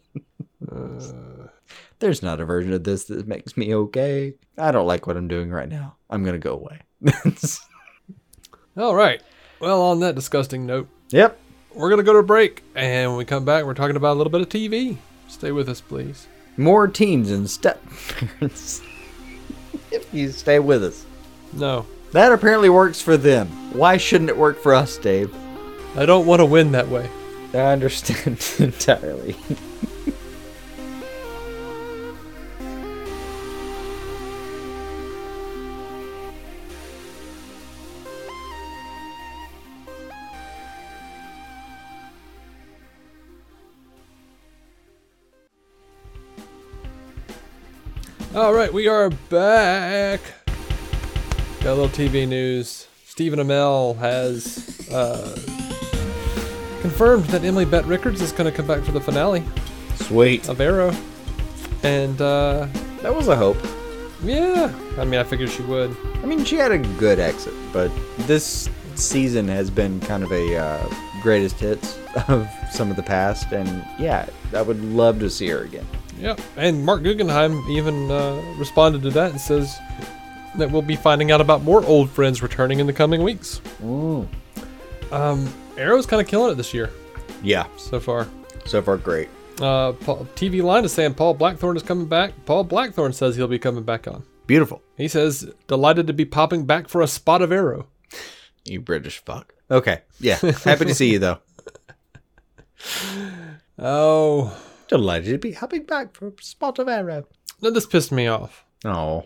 [0.71, 1.01] uh,
[1.99, 4.35] There's not a version of this that makes me okay.
[4.59, 5.97] I don't like what I'm doing right now.
[6.11, 6.81] I'm gonna go away.
[8.77, 9.23] all right.
[9.61, 11.39] Well, on that disgusting note, yep.
[11.75, 14.19] we're gonna go to a break, and when we come back, we're talking about a
[14.19, 14.99] little bit of TV.
[15.29, 16.27] Stay with us, please.
[16.59, 18.83] More teens and step parents.
[19.91, 21.05] if you stay with us.
[21.53, 23.49] No, That apparently works for them.
[23.73, 25.35] Why shouldn't it work for us, Dave?
[25.97, 27.09] I don't want to win that way.
[27.55, 29.37] I understand entirely.
[48.37, 50.21] All right, we are back.
[51.63, 52.87] Got a little TV news.
[53.07, 55.35] Stephen Amell has uh,
[56.83, 59.43] confirmed that Emily Bett Rickards is going to come back for the finale
[59.95, 60.51] Sweet.
[60.51, 60.95] of Arrow.
[61.83, 62.69] And uh,
[63.01, 63.57] That was a hope.
[64.23, 65.97] yeah, I mean, I figured she would.
[66.17, 67.91] I mean, she had a good exit, but
[68.27, 70.87] this season has been kind of a uh,
[71.23, 75.63] greatest hits of some of the past, and yeah, I would love to see her
[75.63, 75.87] again.
[76.19, 79.77] Yeah, and Marc Guggenheim even uh, responded to that and says
[80.57, 83.61] that we'll be finding out about more old friends returning in the coming weeks.
[83.83, 86.91] Um, Arrow's kind of killing it this year
[87.43, 88.27] Yeah, so far.
[88.65, 89.29] so far great.
[89.61, 92.33] Uh, Paul, TV Line is saying Paul Blackthorne is coming back.
[92.47, 94.23] Paul Blackthorne says he'll be coming back on.
[94.47, 94.83] Beautiful.
[94.97, 97.87] He says delighted to be popping back for a spot of Arrow.
[98.65, 99.55] You British fuck.
[99.71, 101.39] Okay, yeah, happy to see you though.
[103.79, 104.57] Oh,
[104.89, 107.27] Delighted to be hopping back for a spot of arrow.
[107.61, 108.65] now this pissed me off.
[108.85, 109.25] Oh,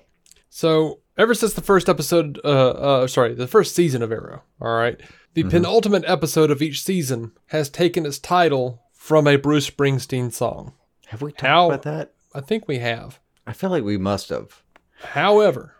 [0.48, 4.74] So ever since the first episode, uh, uh, sorry, the first season of Arrow, all
[4.76, 5.00] right,
[5.34, 10.72] the penultimate episode of each season has taken its title from a Bruce Springsteen song.
[11.08, 12.12] have we talked How- about that?
[12.34, 13.18] I think we have.
[13.46, 14.62] I feel like we must have.
[15.02, 15.74] However,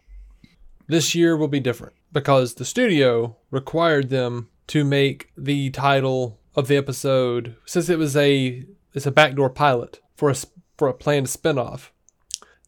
[0.89, 6.67] this year will be different because the studio required them to make the title of
[6.69, 8.65] the episode since it was a
[8.95, 10.35] it's a backdoor pilot for a
[10.77, 11.91] for a planned spinoff.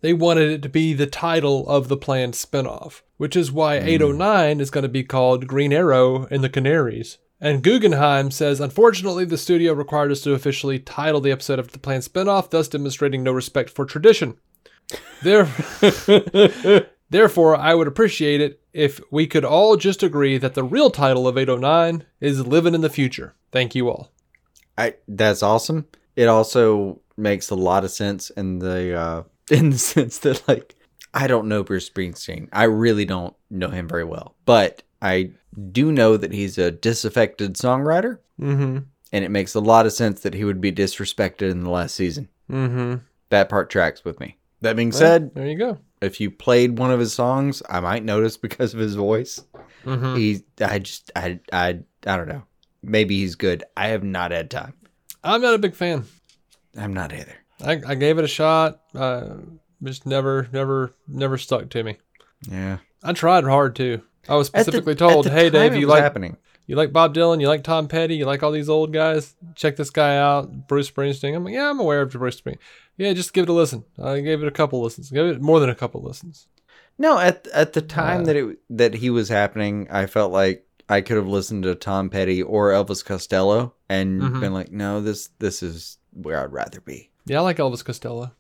[0.00, 3.88] They wanted it to be the title of the planned spinoff, which is why hmm.
[3.88, 7.18] 809 is going to be called Green Arrow and the Canaries.
[7.40, 11.78] And Guggenheim says, unfortunately, the studio required us to officially title the episode of the
[11.78, 14.36] planned spinoff, thus demonstrating no respect for tradition.
[15.22, 15.48] There,
[17.12, 21.28] Therefore, I would appreciate it if we could all just agree that the real title
[21.28, 23.34] of 809 is Living in the Future.
[23.50, 24.10] Thank you all.
[24.78, 25.86] I that's awesome.
[26.16, 30.74] It also makes a lot of sense in the uh in the sense that like
[31.14, 32.48] I don't know Bruce Springsteen.
[32.52, 34.34] I really don't know him very well.
[34.46, 35.32] But I
[35.70, 38.78] do know that he's a disaffected songwriter Mm-hmm.
[39.12, 41.94] and it makes a lot of sense that he would be disrespected in the last
[41.94, 42.28] season.
[42.50, 42.96] Mm-hmm.
[43.28, 44.36] That part tracks with me.
[44.62, 45.78] That being said, there you go.
[46.00, 49.44] if you played one of his songs, I might notice because of his voice.
[49.84, 50.16] Mm-hmm.
[50.16, 52.42] He I just I I I don't know.
[52.82, 53.64] Maybe he's good.
[53.76, 54.74] I have not had time.
[55.24, 56.04] I'm not a big fan.
[56.76, 57.34] I'm not either.
[57.64, 58.80] I, I gave it a shot.
[58.94, 59.34] Uh,
[59.82, 61.98] just never, never, never stuck to me.
[62.50, 62.78] Yeah.
[63.02, 64.02] I tried hard too.
[64.28, 66.36] I was At the- specifically told, "Hey, Dave, you like happening.
[66.66, 69.34] you like Bob Dylan, you like Tom Petty, you like all these old guys.
[69.56, 72.58] Check this guy out, Bruce Springsteen." I'm like, "Yeah, I'm aware of Bruce Springsteen.
[72.96, 75.10] Yeah, just give it a listen." I gave it a couple listens.
[75.10, 76.46] Give it more than a couple listens.
[76.98, 80.64] No, at at the time Uh, that it that he was happening, I felt like
[80.88, 84.40] I could have listened to Tom Petty or Elvis Costello and Mhm.
[84.40, 88.32] been like, "No, this this is where I'd rather be." Yeah, I like Elvis Costello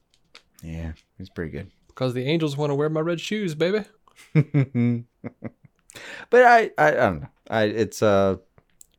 [0.62, 1.70] Yeah, he's pretty good.
[1.88, 3.84] because the Angels want to wear my red shoes, baby.
[6.30, 7.28] but I, I I don't know.
[7.50, 8.40] I it's a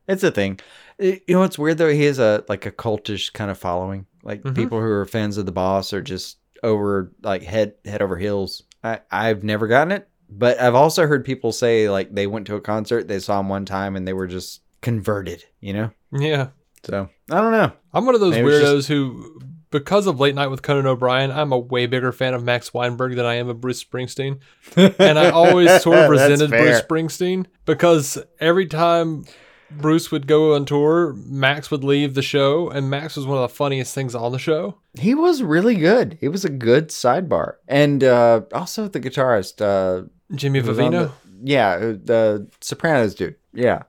[0.08, 0.60] it's a thing.
[0.98, 1.90] It- you know what's weird though?
[1.92, 4.06] He has a like a cultish kind of following.
[4.22, 4.54] Like Mhm.
[4.54, 8.62] people who are fans of the boss are just over like head head over heels.
[8.82, 12.54] I I've never gotten it, but I've also heard people say like they went to
[12.56, 15.44] a concert, they saw him one time, and they were just converted.
[15.60, 15.90] You know.
[16.14, 16.48] Yeah,
[16.84, 17.72] So I don't know.
[17.92, 19.40] I'm one of those Maybe it's weirdos who,
[19.70, 23.16] because of Late Night with Conan O'Brien, I'm a way bigger fan of Max Weinberg
[23.16, 24.38] than I am of Bruce Springsteen.
[24.76, 26.82] And I always sort of That's resented Bruce fair.
[26.82, 29.24] Springsteen because every time
[29.70, 33.42] Bruce would go on tour, Max would leave the show, and Max was one of
[33.50, 34.78] the funniest things on the show.
[34.96, 36.16] He was really good.
[36.20, 39.60] He was a good sidebar, and uh, also the guitarist.
[39.60, 41.06] Uh, Jimmy was on Vivino.
[41.08, 41.12] the-
[41.50, 43.34] yeah, the Sopranos dude.
[43.52, 43.82] Yeah.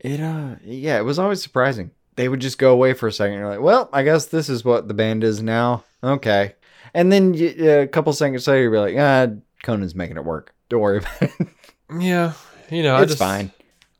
[0.00, 1.90] It uh yeah, it was always surprising.
[2.16, 3.38] They would just go away for a second.
[3.38, 5.84] You're like, well, I guess this is what the band is now.
[6.02, 6.54] Okay.
[6.92, 9.28] And then you, a couple seconds later, you'd be like, ah,
[9.62, 10.54] Conan's making it work.
[10.68, 11.32] Don't worry about it.
[11.98, 12.34] Yeah,
[12.70, 13.50] you know, I it's just, fine.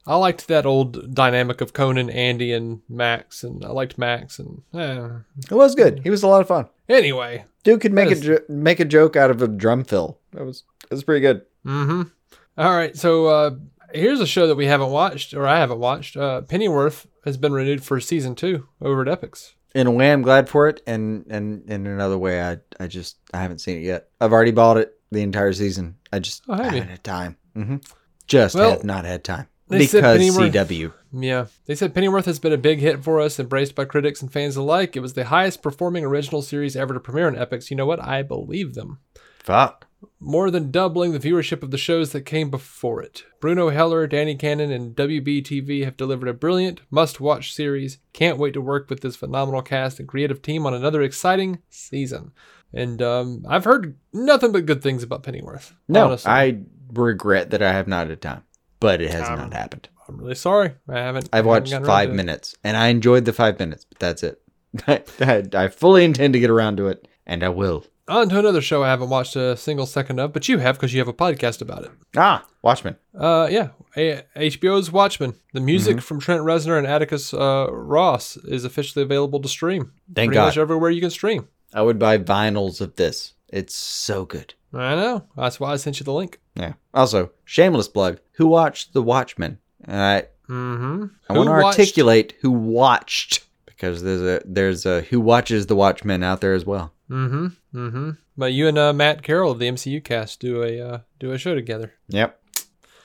[0.07, 4.38] I liked that old dynamic of Conan, Andy, and Max, and I liked Max.
[4.38, 5.09] And eh.
[5.51, 5.98] It was good.
[6.05, 6.68] He was a lot of fun.
[6.88, 10.18] anyway, Dude could make That a jo- make a joke out of a drum fill.
[10.32, 11.42] That was it was pretty good.
[11.66, 12.03] Mm-hmm.
[12.59, 13.51] All right, so uh,
[13.93, 16.16] here's a show that we haven't watched, or I haven't watched.
[16.16, 19.53] Uh, Pennyworth has been renewed for season two over at Epix.
[19.74, 23.18] In a way, I'm glad for it, and and in another way, I I just
[23.32, 24.09] I haven't seen it yet.
[24.20, 25.97] I've already bought it the entire season.
[26.12, 26.88] I just Oh, have haven't you?
[26.91, 27.36] had time.
[27.55, 27.76] hmm
[28.26, 30.93] Just Well, have not had time they said because CW.
[31.12, 34.32] Yeah, they said Pennyworth has been a big hit for us, embraced by critics and
[34.32, 34.97] fans alike.
[34.97, 37.70] It was the highest performing original series ever to premiere on Epix.
[37.70, 38.03] You know what?
[38.03, 38.99] I believe them.
[39.38, 39.86] Fuck.
[40.18, 43.24] More than doubling the viewership of the shows that came before it.
[43.40, 47.98] Bruno Heller, Danny Cannon, and WBTV have delivered a brilliant, must watch series.
[48.12, 52.32] Can't wait to work with this phenomenal cast and creative team on another exciting season.
[52.72, 55.74] And um, I've heard nothing but good things about Pennyworth.
[55.88, 56.30] No, honestly.
[56.30, 56.59] I
[56.92, 58.44] regret that I have not had time.
[58.78, 59.88] but it has Um, not happened.
[60.09, 60.74] I'm really sorry.
[60.88, 61.28] I haven't.
[61.32, 64.40] I I've haven't watched five minutes, and I enjoyed the five minutes, but that's it.
[64.86, 67.84] I, I fully intend to get around to it, and I will.
[68.11, 70.92] On to another show I haven't watched a single second of, but you have because
[70.92, 71.90] you have a podcast about it.
[72.16, 72.96] Ah, Watchmen.
[73.16, 75.34] Uh, yeah, a- HBO's Watchmen.
[75.52, 76.02] The music Mm-hmm.
[76.02, 79.92] from Trent Reznor and Atticus uh, Ross is officially available to stream.
[80.14, 80.46] Thank Pretty God.
[80.46, 81.48] much everywhere you can stream.
[81.72, 83.34] I would buy vinyls of this.
[83.48, 84.54] It's so good.
[84.74, 85.24] I know.
[85.36, 86.40] That's why I sent you the link.
[86.54, 86.74] Yeah.
[86.92, 88.18] Also, shameless plug.
[88.32, 89.58] Who watched The Watchmen?
[89.84, 91.04] And I Mm-hmm.
[91.28, 93.44] I want to articulate who watched
[93.80, 96.92] because there's a there's a who watches The Watchmen out there as well.
[97.10, 97.46] Mm-hmm.
[97.74, 98.10] Mm-hmm.
[98.36, 101.38] But you and uh, Matt Carroll of the MCU cast do a uh, do a
[101.38, 101.92] show together.
[102.08, 102.40] Yep.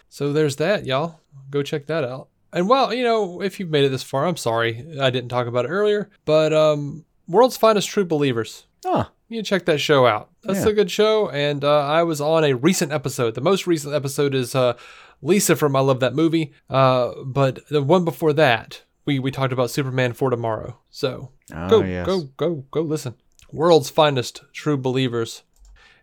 [0.10, 1.20] So there's that, y'all.
[1.50, 2.28] Go check that out.
[2.54, 5.48] And well, you know, if you've made it this far, I'm sorry I didn't talk
[5.48, 6.10] about it earlier.
[6.26, 8.66] But um, World's Finest True Believers.
[8.86, 10.30] Oh, You check that show out.
[10.44, 10.70] That's Yeah.
[10.72, 11.30] a good show.
[11.30, 13.34] And uh, I was on a recent episode.
[13.36, 14.78] The most recent episode is uh,
[15.22, 16.54] Lisa from I Love That Movie.
[16.70, 20.80] Uh, but the one before that, we, we talked about Superman for Tomorrow.
[20.90, 22.06] So oh go, yes.
[22.06, 23.16] go, go, go listen.
[23.52, 25.44] World's Finest True Believers.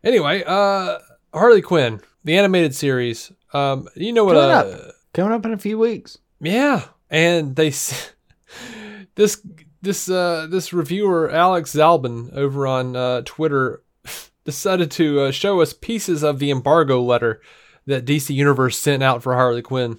[0.05, 0.99] Anyway, uh,
[1.35, 3.33] Harley Quinn, the animated series.
[3.53, 4.35] Um, you know what?
[4.35, 6.19] Coming Uh, Coming up in a few weeks.
[6.41, 7.69] yeah, and they
[9.15, 9.47] this
[9.83, 13.83] this uh this reviewer Alex Zalben over on uh, Twitter
[14.45, 17.41] decided to uh, show us pieces of the embargo letter
[17.87, 19.99] that DC Universe sent out for Harley Quinn.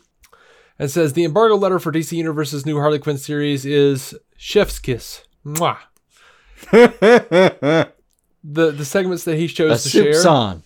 [0.80, 5.24] And says the embargo letter for DC Universe's new Harley Quinn series is chef's kiss.
[5.46, 5.78] Mwah.
[8.44, 10.14] The the segments that he chose to soup share.
[10.22, 10.64] song,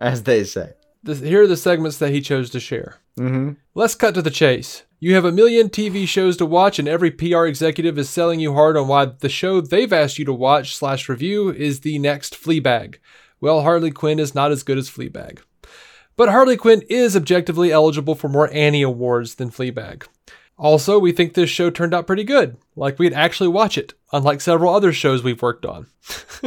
[0.00, 0.74] as they say.
[1.02, 2.96] This, here are the segments that he chose to share.
[3.18, 3.52] Mm-hmm.
[3.74, 4.82] Let's cut to the chase.
[4.98, 8.52] You have a million TV shows to watch, and every PR executive is selling you
[8.52, 12.34] hard on why the show they've asked you to watch slash review is the next
[12.34, 12.96] Fleabag.
[13.40, 15.38] Well, Harley Quinn is not as good as Fleabag.
[16.16, 20.06] But Harley Quinn is objectively eligible for more Annie Awards than Fleabag.
[20.58, 24.40] Also, we think this show turned out pretty good, like we'd actually watch it, unlike
[24.40, 25.86] several other shows we've worked on.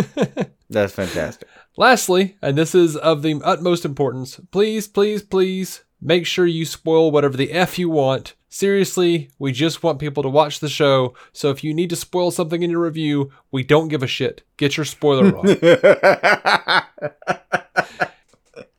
[0.70, 1.48] That's fantastic.
[1.78, 7.12] Lastly, and this is of the utmost importance, please, please, please make sure you spoil
[7.12, 8.34] whatever the F you want.
[8.50, 12.32] Seriously, we just want people to watch the show, so if you need to spoil
[12.32, 14.42] something in your review, we don't give a shit.
[14.58, 15.46] Get your spoiler wrong.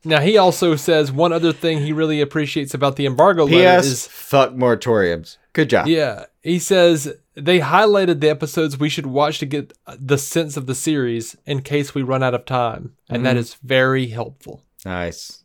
[0.04, 4.06] now, he also says one other thing he really appreciates about the embargo letter is
[4.06, 5.36] Fuck moratoriums.
[5.52, 5.88] Good job.
[5.88, 10.66] yeah, he says they highlighted the episodes we should watch to get the sense of
[10.66, 14.64] the series in case we run out of time, and that is very helpful.
[14.84, 15.44] Nice.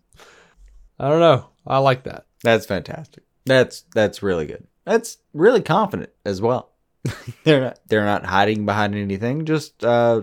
[1.00, 1.50] I don't know.
[1.68, 2.26] I like that.
[2.44, 3.24] That's fantastic.
[3.46, 4.68] That's that's really good.
[4.86, 6.72] That's really confident as well.
[7.44, 9.46] they're not they're not hiding behind anything.
[9.46, 10.22] Just uh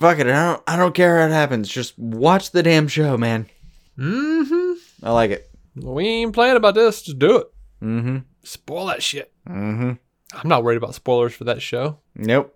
[0.00, 0.26] fuck it.
[0.26, 1.68] I don't I don't care what happens.
[1.68, 3.48] Just watch the damn show, man.
[3.98, 5.06] Mm-hmm.
[5.06, 5.50] I like it.
[5.74, 7.02] We ain't playing about this.
[7.02, 7.46] Just do it.
[7.82, 8.18] Mm-hmm.
[8.42, 9.32] Spoil that shit.
[9.48, 9.92] Mm-hmm.
[10.34, 11.98] I'm not worried about spoilers for that show.
[12.14, 12.54] Nope.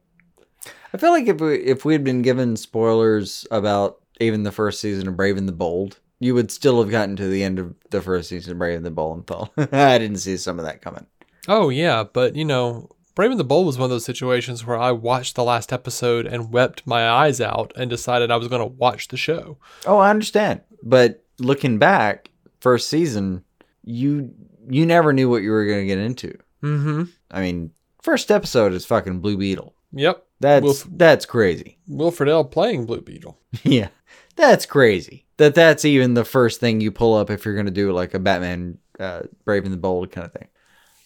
[0.94, 5.08] I feel like if we if we'd been given spoilers about even the first season
[5.08, 8.02] of Brave and the Bold, you would still have gotten to the end of the
[8.02, 10.82] first season of Brave and the Bold and thought, I didn't see some of that
[10.82, 11.06] coming.
[11.48, 14.78] Oh yeah, but you know, Brave and the Bold was one of those situations where
[14.78, 18.62] I watched the last episode and wept my eyes out and decided I was going
[18.62, 19.58] to watch the show.
[19.86, 20.62] Oh, I understand.
[20.82, 23.44] But looking back, first season,
[23.84, 24.32] you
[24.68, 26.38] you never knew what you were gonna get into.
[26.62, 27.04] Mm-hmm.
[27.30, 29.74] I mean, first episode is fucking Blue Beetle.
[29.92, 30.24] Yep.
[30.40, 31.78] That's Wolf- that's crazy.
[31.88, 33.38] Will Friedle playing Blue Beetle.
[33.62, 33.88] yeah,
[34.36, 35.26] that's crazy.
[35.36, 38.18] That that's even the first thing you pull up if you're gonna do like a
[38.18, 40.48] Batman, uh, Brave and the Bold kind of thing.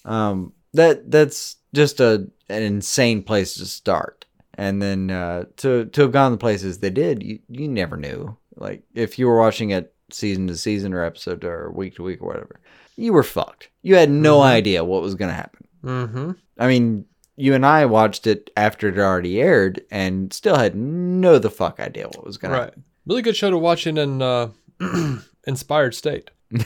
[0.05, 4.25] Um, that that's just a an insane place to start.
[4.55, 8.37] And then uh, to to have gone the places they did, you you never knew.
[8.55, 12.21] Like if you were watching it season to season or episode or week to week
[12.21, 12.59] or whatever,
[12.95, 13.69] you were fucked.
[13.83, 14.45] You had no Mhm.
[14.45, 15.67] idea what was gonna happen.
[15.83, 16.31] Mm-hmm.
[16.57, 17.05] I mean,
[17.35, 21.79] you and I watched it after it already aired and still had no the fuck
[21.79, 22.73] idea what was gonna Right.
[23.05, 24.49] Really good show to watch in an uh,
[25.45, 26.31] inspired state.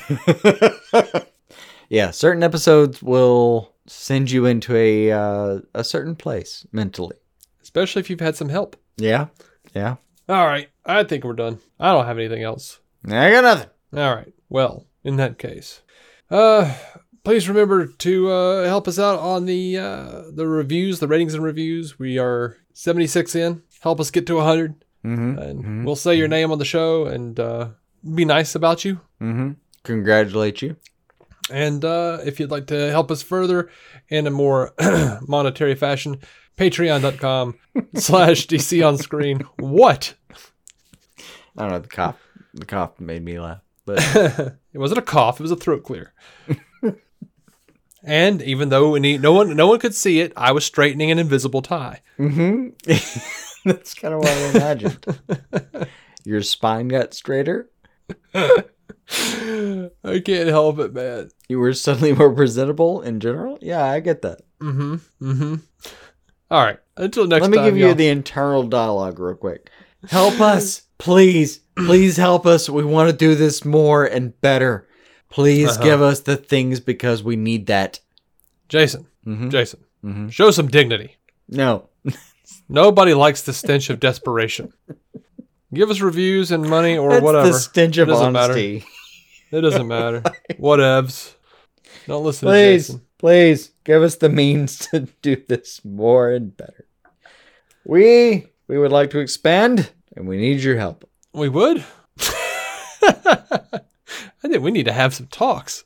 [1.89, 7.15] yeah, certain episodes will send you into a uh, a certain place mentally.
[7.61, 8.75] Especially if you've had some help.
[8.97, 9.27] Yeah,
[9.73, 9.95] yeah.
[10.29, 10.69] All right.
[10.85, 11.59] I think we're done.
[11.79, 12.79] I don't have anything else.
[13.05, 13.69] I got nothing.
[13.95, 14.33] All right.
[14.49, 15.81] Well, in that case,
[16.29, 16.73] uh,
[17.23, 21.43] please remember to uh, help us out on the uh, the reviews, the ratings and
[21.43, 21.99] reviews.
[21.99, 23.61] We are 76 in.
[23.81, 25.37] Help us get to a 100, Mm-hmm.
[25.39, 25.85] and Mhm.
[25.85, 27.69] we'll say your name on the show and uh,
[28.15, 29.01] be nice about you.
[29.19, 29.51] Mm-hmm.
[29.83, 30.75] Congratulate you.
[31.49, 33.69] And uh, if you'd like to help us further
[34.09, 34.73] in a more
[35.27, 36.19] monetary fashion,
[36.57, 37.55] patreon.com
[37.95, 39.39] slash DC on screen.
[39.57, 40.13] What?
[41.57, 41.79] I don't know.
[41.79, 42.19] The cough.
[42.53, 43.61] The cough made me laugh.
[43.85, 43.99] But
[44.73, 45.39] It wasn't a cough.
[45.39, 46.13] It was a throat clear.
[48.03, 51.19] and even though any, no one no one could see it, I was straightening an
[51.19, 52.01] invisible tie.
[52.17, 53.69] Mm-hmm.
[53.69, 55.05] That's kind of what I imagined.
[56.23, 57.69] Your spine got straighter.
[60.03, 61.29] I can't help it, man.
[61.49, 63.57] You were suddenly more presentable in general.
[63.61, 64.41] Yeah, I get that.
[64.59, 64.95] Mm-hmm.
[65.21, 65.55] Mm-hmm.
[66.51, 66.79] All right.
[66.97, 67.65] Until next Let me time.
[67.65, 67.95] give you y'all.
[67.95, 69.69] the internal dialogue real quick.
[70.09, 72.69] Help us, please, please help us.
[72.69, 74.87] We want to do this more and better.
[75.29, 75.83] Please Uh-huh.
[75.83, 77.99] give us the things because we need that.
[78.67, 79.07] Jason.
[79.25, 79.49] Mm-hmm.
[79.49, 79.83] Jason.
[80.03, 80.29] Mm-hmm.
[80.29, 81.17] Show some dignity.
[81.47, 81.89] No,
[82.69, 84.71] Nobody likes the stench of desperation.
[85.73, 87.47] Give us reviews and money or that's whatever.
[87.47, 88.53] the stench of doesn't matter.
[88.53, 88.85] honesty.
[89.51, 90.21] It doesn't matter.
[90.53, 91.33] Whatevs.
[92.07, 93.01] Don't listen to Please, Jason.
[93.17, 96.85] please give us the means to do this more and better.
[97.85, 101.09] We we would like to expand, and we need your help.
[101.33, 101.83] We would.
[103.03, 103.81] I
[104.41, 105.83] think we need to have some talks.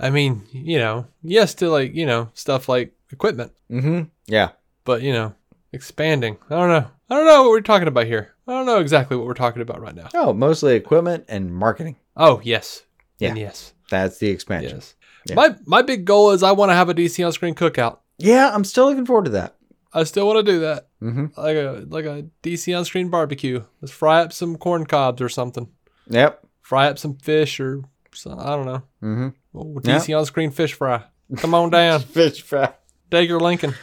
[0.00, 4.02] I mean, you know, yes to like, you know, stuff like equipment, Mm-hmm.
[4.26, 4.50] Yeah.
[4.84, 5.34] but you know,
[5.72, 6.36] expanding.
[6.50, 6.88] I don't know.
[7.14, 8.34] I don't know what we're talking about here.
[8.48, 10.08] I don't know exactly what we're talking about right now.
[10.14, 11.94] Oh, mostly equipment and marketing.
[12.16, 12.82] Oh, yes.
[13.20, 13.28] Yeah.
[13.28, 13.72] And yes.
[13.88, 14.78] That's the expansion.
[14.78, 14.94] Yes.
[15.26, 15.36] Yeah.
[15.36, 17.98] My my big goal is I want to have a DC on screen cookout.
[18.18, 19.54] Yeah, I'm still looking forward to that.
[19.92, 20.88] I still want to do that.
[21.00, 21.40] Mm-hmm.
[21.40, 23.62] Like a like a DC on screen barbecue.
[23.80, 25.68] Let's fry up some corn cobs or something.
[26.08, 26.44] Yep.
[26.62, 28.82] Fry up some fish or some, I don't know.
[29.04, 29.28] Mm-hmm.
[29.56, 31.04] Oh, DC on screen fish fry.
[31.36, 32.00] Come on down.
[32.02, 32.74] Fish fry.
[33.08, 33.74] Take your Lincoln.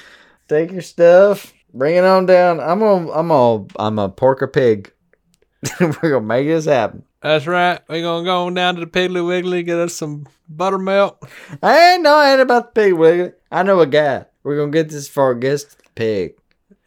[0.49, 1.53] Take your stuff.
[1.73, 2.59] Bring it on down.
[2.59, 3.11] I'm gonna.
[3.11, 3.65] I'm gonna.
[3.77, 4.91] I'm a pork a pig.
[5.79, 7.03] We're gonna make this happen.
[7.21, 7.79] That's right.
[7.87, 11.29] We're gonna go on down to the Piggly Wiggly, get us some buttermilk.
[11.61, 13.31] I ain't know I ain't about the pig Wiggly.
[13.51, 14.25] I know a guy.
[14.43, 16.33] We're gonna get this for our guest pig.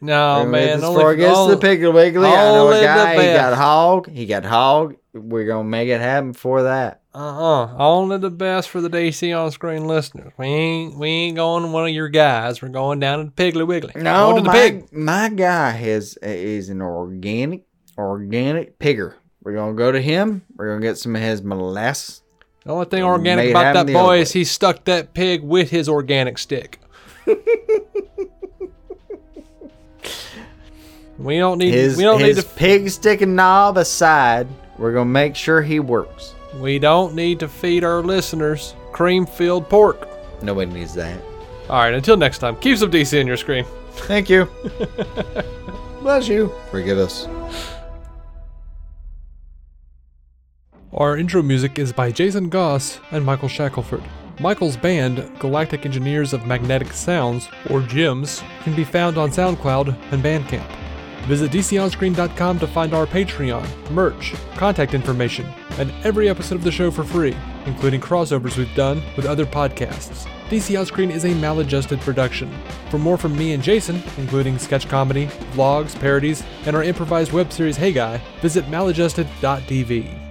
[0.01, 2.27] No gonna get man, this only, for guest only- the Piggly Wiggly.
[2.27, 3.21] I know a guy.
[3.21, 4.09] He got hog.
[4.11, 4.95] He got hog.
[5.15, 7.01] We're gonna make it happen for that.
[7.13, 7.73] uh-uh.
[7.77, 10.33] Only the best for the DC on screen listeners.
[10.37, 12.61] We ain't we ain't going one of your guys.
[12.61, 13.93] We're going down to the Piggly Wiggly.
[13.95, 14.91] No, going to the my, pig.
[14.91, 17.63] my guy has is an organic
[17.97, 19.13] organic pigger.
[19.41, 20.41] We're gonna go to him.
[20.53, 22.21] We're gonna get some of his molasses.
[22.65, 26.37] The only thing organic about that boy is he stuck that pig with his organic
[26.37, 26.81] stick.
[31.17, 34.47] we don't need His we don't his need to pig sticking knob aside.
[34.77, 36.33] We're gonna make sure he works.
[36.59, 40.07] we don't need to feed our listeners cream filled pork.
[40.41, 41.19] Nobody needs that.
[41.69, 43.65] All right, until next time, keep some DC in your screen.
[44.07, 44.47] Thank you.
[46.01, 46.53] Bless you.
[46.71, 47.27] Forgive us.
[50.93, 54.03] Our intro music is by Jason Goss and Michael Shackelford.
[54.39, 60.23] Michael's band, Galactic Engineers of Magnetic Sounds, or GEMS, can be found on SoundCloud and
[60.23, 60.69] Bandcamp.
[61.25, 65.45] Visit DCOnScreen.com to find our Patreon, merch, contact information,
[65.79, 70.27] and every episode of the show for free, including crossovers we've done with other podcasts.
[70.49, 72.53] DC On Screen is a maladjusted production.
[72.91, 77.51] For more from me and Jason, including sketch comedy, vlogs, parodies, and our improvised web
[77.51, 80.24] series Hey Guy, visit maladjusted.tv.